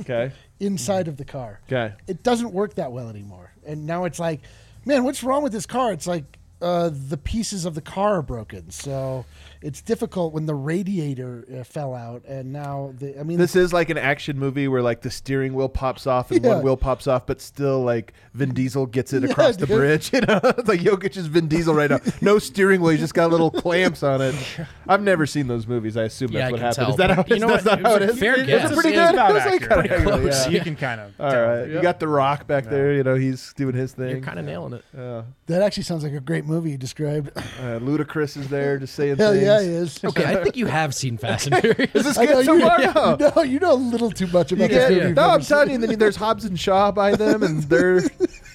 [0.00, 0.32] Okay.
[0.60, 1.60] inside of the car.
[1.66, 1.94] Okay.
[2.06, 3.52] It doesn't work that well anymore.
[3.66, 4.40] And now it's like,
[4.84, 5.92] man, what's wrong with this car?
[5.92, 8.70] It's like uh, the pieces of the car are broken.
[8.70, 9.24] So
[9.60, 13.18] it's difficult when the radiator uh, fell out, and now the.
[13.18, 16.30] I mean, This is like an action movie where like the steering wheel pops off
[16.30, 16.54] and Yeah.
[16.54, 20.12] one wheel pops off, but still like Vin Diesel gets it Yeah, across the bridge.
[20.18, 22.00] You know, it's like Jokic's Vin Diesel right now.
[22.20, 24.34] No steering wheel, he's just got little clamps on it.
[24.88, 25.96] I've never seen those movies.
[25.96, 26.76] I assume Yeah, that's I what happened.
[26.76, 27.22] tell, Is that how?
[27.22, 27.80] but you know that's what?
[27.82, 28.18] not how It it was a is.
[28.20, 28.70] fair guess.
[28.70, 29.02] it pretty good?
[29.04, 30.48] it's about It was like kinda Pretty good, close.
[30.48, 31.12] You can kind of.
[31.20, 32.92] All right, you got the Rock back there.
[32.94, 34.08] You know, he's doing his thing.
[34.10, 34.84] You're kind of nailing it.
[34.96, 35.22] Yeah.
[35.48, 37.30] That actually sounds like a great movie you described.
[37.58, 39.42] Uh, Ludacris is there, just saying Hell things.
[39.44, 39.98] yeah, he is.
[40.04, 41.90] Okay, I think you have seen Fast and Furious.
[41.92, 42.80] Is this I know good so you, far?
[42.80, 43.32] yeah, No.
[43.36, 45.06] no, you know a little too much about Yeah, this movie.
[45.08, 45.80] you've no, I'm telling seen.
[45.80, 45.86] you.
[45.88, 48.00] Then there's Hobbs and Shaw by them, and they're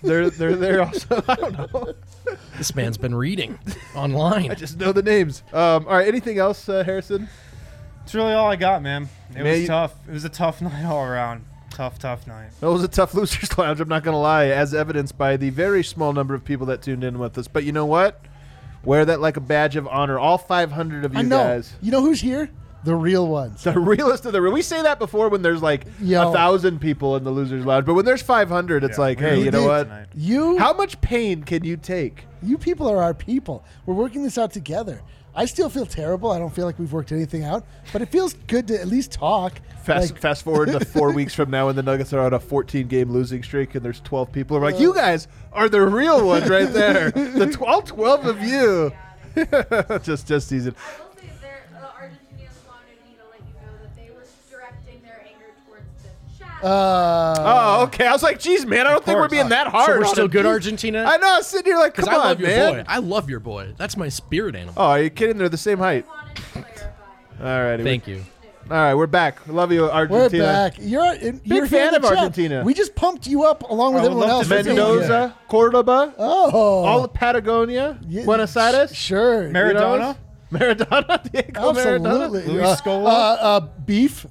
[0.04, 1.22] they're they're there also.
[1.28, 1.94] I don't know.
[2.58, 3.60] this man's been reading
[3.94, 4.52] online.
[4.52, 5.44] I just know the names.
[5.52, 6.08] Um, all right.
[6.08, 7.28] Anything else, uh, Harrison?
[8.06, 9.10] It's really all I got, man.
[9.32, 9.94] It Man, was you- tough.
[10.08, 11.44] It was a tough night all around.
[11.74, 12.50] Tough, tough night.
[12.60, 13.80] That was a tough losers lounge.
[13.82, 17.04] I'm not gonna lie, as evidenced by the very small number of people that tuned
[17.04, 17.48] in with us.
[17.48, 18.22] But you know what?
[18.84, 20.20] Wear that like a badge of honor.
[20.20, 21.38] All 500 of you I know.
[21.44, 21.74] guys.
[21.82, 22.50] You know who's here?
[22.84, 23.64] The real ones.
[23.64, 24.52] The realest of the real.
[24.52, 26.30] We say that before when there's like Yo.
[26.30, 29.24] a thousand people in the losers lounge, but when there's 500, it's Yeah, like, we
[29.24, 29.84] hey, really you know did what?
[29.86, 30.08] tonight.
[30.16, 32.26] You How much pain can you take?
[32.42, 33.64] You people are our people.
[33.86, 35.02] We're working this out together.
[35.36, 36.32] I still feel terrible.
[36.32, 39.12] I don't feel like we've worked anything out, but it feels good to at least
[39.12, 39.54] talk.
[39.84, 42.40] Fast Like, fast forward to four weeks from now, and the Nuggets are on a
[42.40, 44.60] 14 game losing streak, and there's 12 people.
[44.60, 47.12] We're like, you guys are the real ones right there.
[47.12, 48.92] The tw- all 12 of you.
[50.04, 50.76] just just teasing.
[56.64, 57.36] Uh,
[57.80, 58.08] Oh, okay.
[58.08, 59.32] I was like, geez, man, I don't think we're course.
[59.32, 59.86] being that hard.
[59.88, 60.50] so we're still good, Jeez.
[60.50, 61.04] Argentina.
[61.08, 61.34] I know.
[61.34, 62.74] I was sitting here like, come I on, love your man.
[62.74, 62.84] boy.
[62.88, 63.74] I love your boy.
[63.78, 64.76] That's my spirit animal.
[64.78, 65.38] Oh, are you kidding?
[65.38, 66.06] They're the same height.
[66.08, 66.86] I wanted to clarify.
[67.42, 67.84] All righty.
[67.84, 68.24] Thank you.
[68.72, 69.46] All right, we're back.
[69.48, 70.44] Love you, we're Argentina.
[70.44, 70.76] back.
[70.80, 72.18] You're, in, you're here in fan the of chat.
[72.18, 72.64] Argentina.
[72.64, 74.48] We just pumped you up along with I everyone else.
[74.48, 75.34] to Mendoza, here.
[75.50, 79.50] Cordoba, Oh, all of Patagonia, Yeah, Buenos Aires, Sure.
[79.50, 80.02] Mar- You know Maradona?
[80.12, 80.18] us?
[80.54, 82.24] Maradona, Diego Maradona.
[82.24, 82.54] Absolutely.
[82.54, 83.06] Luis Uh, Scola?
[83.08, 83.10] Uh,
[83.42, 84.26] uh, beef.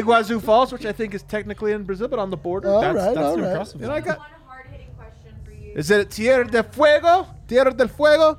[0.00, 2.68] Iguazu Falls, which I think is technically in Brazil, but on the border.
[2.68, 3.50] All That's, right, that's all an right.
[3.50, 3.80] impressive.
[3.80, 4.18] You I got.
[4.18, 5.72] One hard-hitting question for you.
[5.74, 7.26] Is it Tierra del Fuego?
[7.46, 8.38] Tierra del Fuego?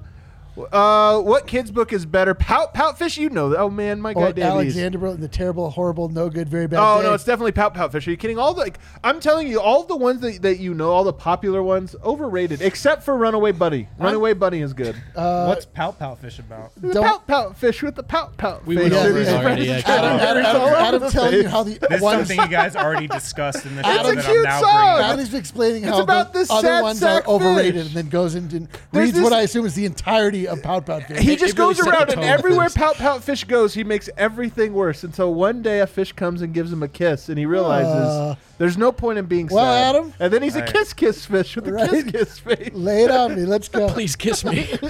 [0.58, 2.34] Uh, what kids book is better?
[2.34, 3.49] Pout Pout Fish, you know.
[3.49, 3.60] that.
[3.60, 4.43] Oh man, my Or guy Davies.
[4.51, 6.80] Alexander wrote the terrible, horrible, no good, very bad.
[6.80, 7.08] Oh day.
[7.08, 8.08] no, it's definitely Pout Pout Fish.
[8.08, 8.39] Are you kidding?
[8.39, 11.12] All the like, I'm telling you, all the ones that, that you know, all the
[11.14, 12.62] popular ones, overrated.
[12.62, 13.88] Except for Runaway Buddy.
[13.99, 14.95] Runaway Buddy is good.
[15.16, 16.72] Uh, What's Pout Pout Fish about?
[16.78, 18.91] the Pout Pout Fish with the Pout Pout We face.
[18.91, 21.64] went over it already, yeah, his Adam, cheeks Adam, Adam, Adam the telling you how
[21.64, 24.38] the This is something you guys already discussed in the show It's a that cute
[24.38, 24.72] I'm now song.
[24.74, 25.14] bringing up.
[25.14, 28.68] Adam's explaining It's how about the this other ones are overrated, and then goes into
[28.91, 31.20] There's reads what I assume is the entirety of Pout Pout Fish.
[31.20, 32.70] He It- just it goes set the around and everywhere.
[32.70, 36.54] Pout Pout Fish goes, he makes everything worse until one day a fish comes and
[36.54, 39.96] gives him a kiss, and he realizes Uh, there's no point in being well, sad.
[39.96, 40.14] Adam?
[40.20, 40.74] and then he's a Right.
[40.74, 42.70] kiss kiss fish with a kiss kiss face.
[42.74, 43.41] Lay it on me.
[43.46, 43.88] Let's go.
[43.89, 44.68] Please kiss me.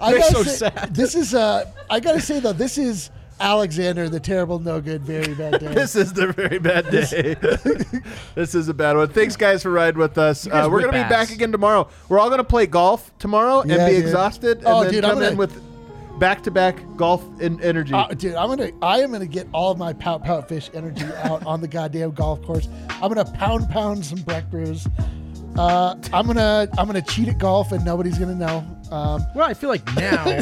[0.00, 0.94] I They're so say, sad.
[0.94, 3.10] This is uh, I gotta say though, this is
[3.40, 5.74] Alexander, the terrible, no good, very bad day.
[5.74, 7.34] This is the very bad day.
[8.34, 9.08] this is a bad one.
[9.08, 10.46] Thanks, guys, for riding with us.
[10.46, 11.10] Uh, we're going to be ass.
[11.10, 11.88] back again tomorrow.
[12.08, 14.04] We're all going to play golf tomorrow and Yeah, be dude.
[14.04, 15.62] exhausted, and Oh, then dude, I'm come gonna- with
[16.20, 17.94] back-to-back golf in energy.
[17.94, 21.06] Uh, dude, I'm gonna, I am gonna get all of my pout pout fish energy
[21.22, 22.68] out on the goddamn golf course.
[22.90, 24.86] I'm gonna pound pound some Breck brews.
[25.56, 28.66] Uh, I'm gonna, I'm gonna cheat at golf, and nobody's gonna know.
[28.90, 30.24] Um, Well, I feel like now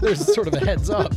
[0.00, 1.12] there's sort of a heads up.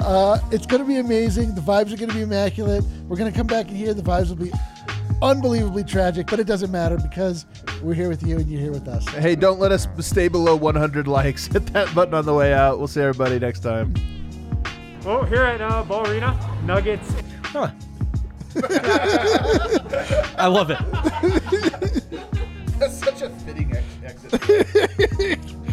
[0.00, 1.54] uh, it's gonna be amazing.
[1.54, 2.84] The vibes are gonna be immaculate.
[3.08, 3.94] We're gonna come back in here.
[3.94, 4.52] The vibes will be
[5.22, 7.46] unbelievably tragic, but it doesn't matter because
[7.82, 9.06] we're here with you and you're here with us.
[9.08, 11.46] hey, don't let us stay below 100 likes.
[11.52, 12.78] Hit that button on the way out.
[12.78, 13.94] We'll see everybody next time.
[15.04, 16.34] Well, here at uh, Ball Arena,
[16.64, 17.12] Nuggets
[17.44, 17.70] Huh.
[20.38, 20.78] I love it.
[22.78, 23.70] That's such a fitting
[24.34, 25.54] exit.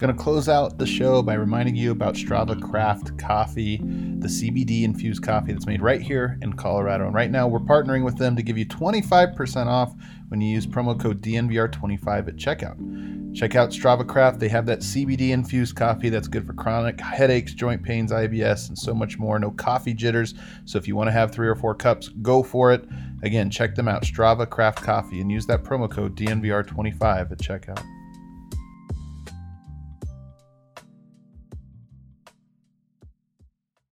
[0.00, 4.84] Going to close out the show by reminding you about Strava Craft Coffee, the CBD
[4.84, 7.06] infused coffee that's made right here in Colorado.
[7.06, 9.92] And right now, we're partnering with them to give you 25% off
[10.28, 13.34] when you use promo code DNVR25 at checkout.
[13.34, 14.38] Check out Strava Craft.
[14.38, 18.78] They have that CBD infused coffee that's good for chronic headaches, joint pains, IBS, and
[18.78, 19.40] so much more.
[19.40, 20.34] No coffee jitters.
[20.64, 22.84] So if you want to have three or four cups, go for it.
[23.24, 27.84] Again, check them out, Strava Craft Coffee, and use that promo code DNVR25 at checkout.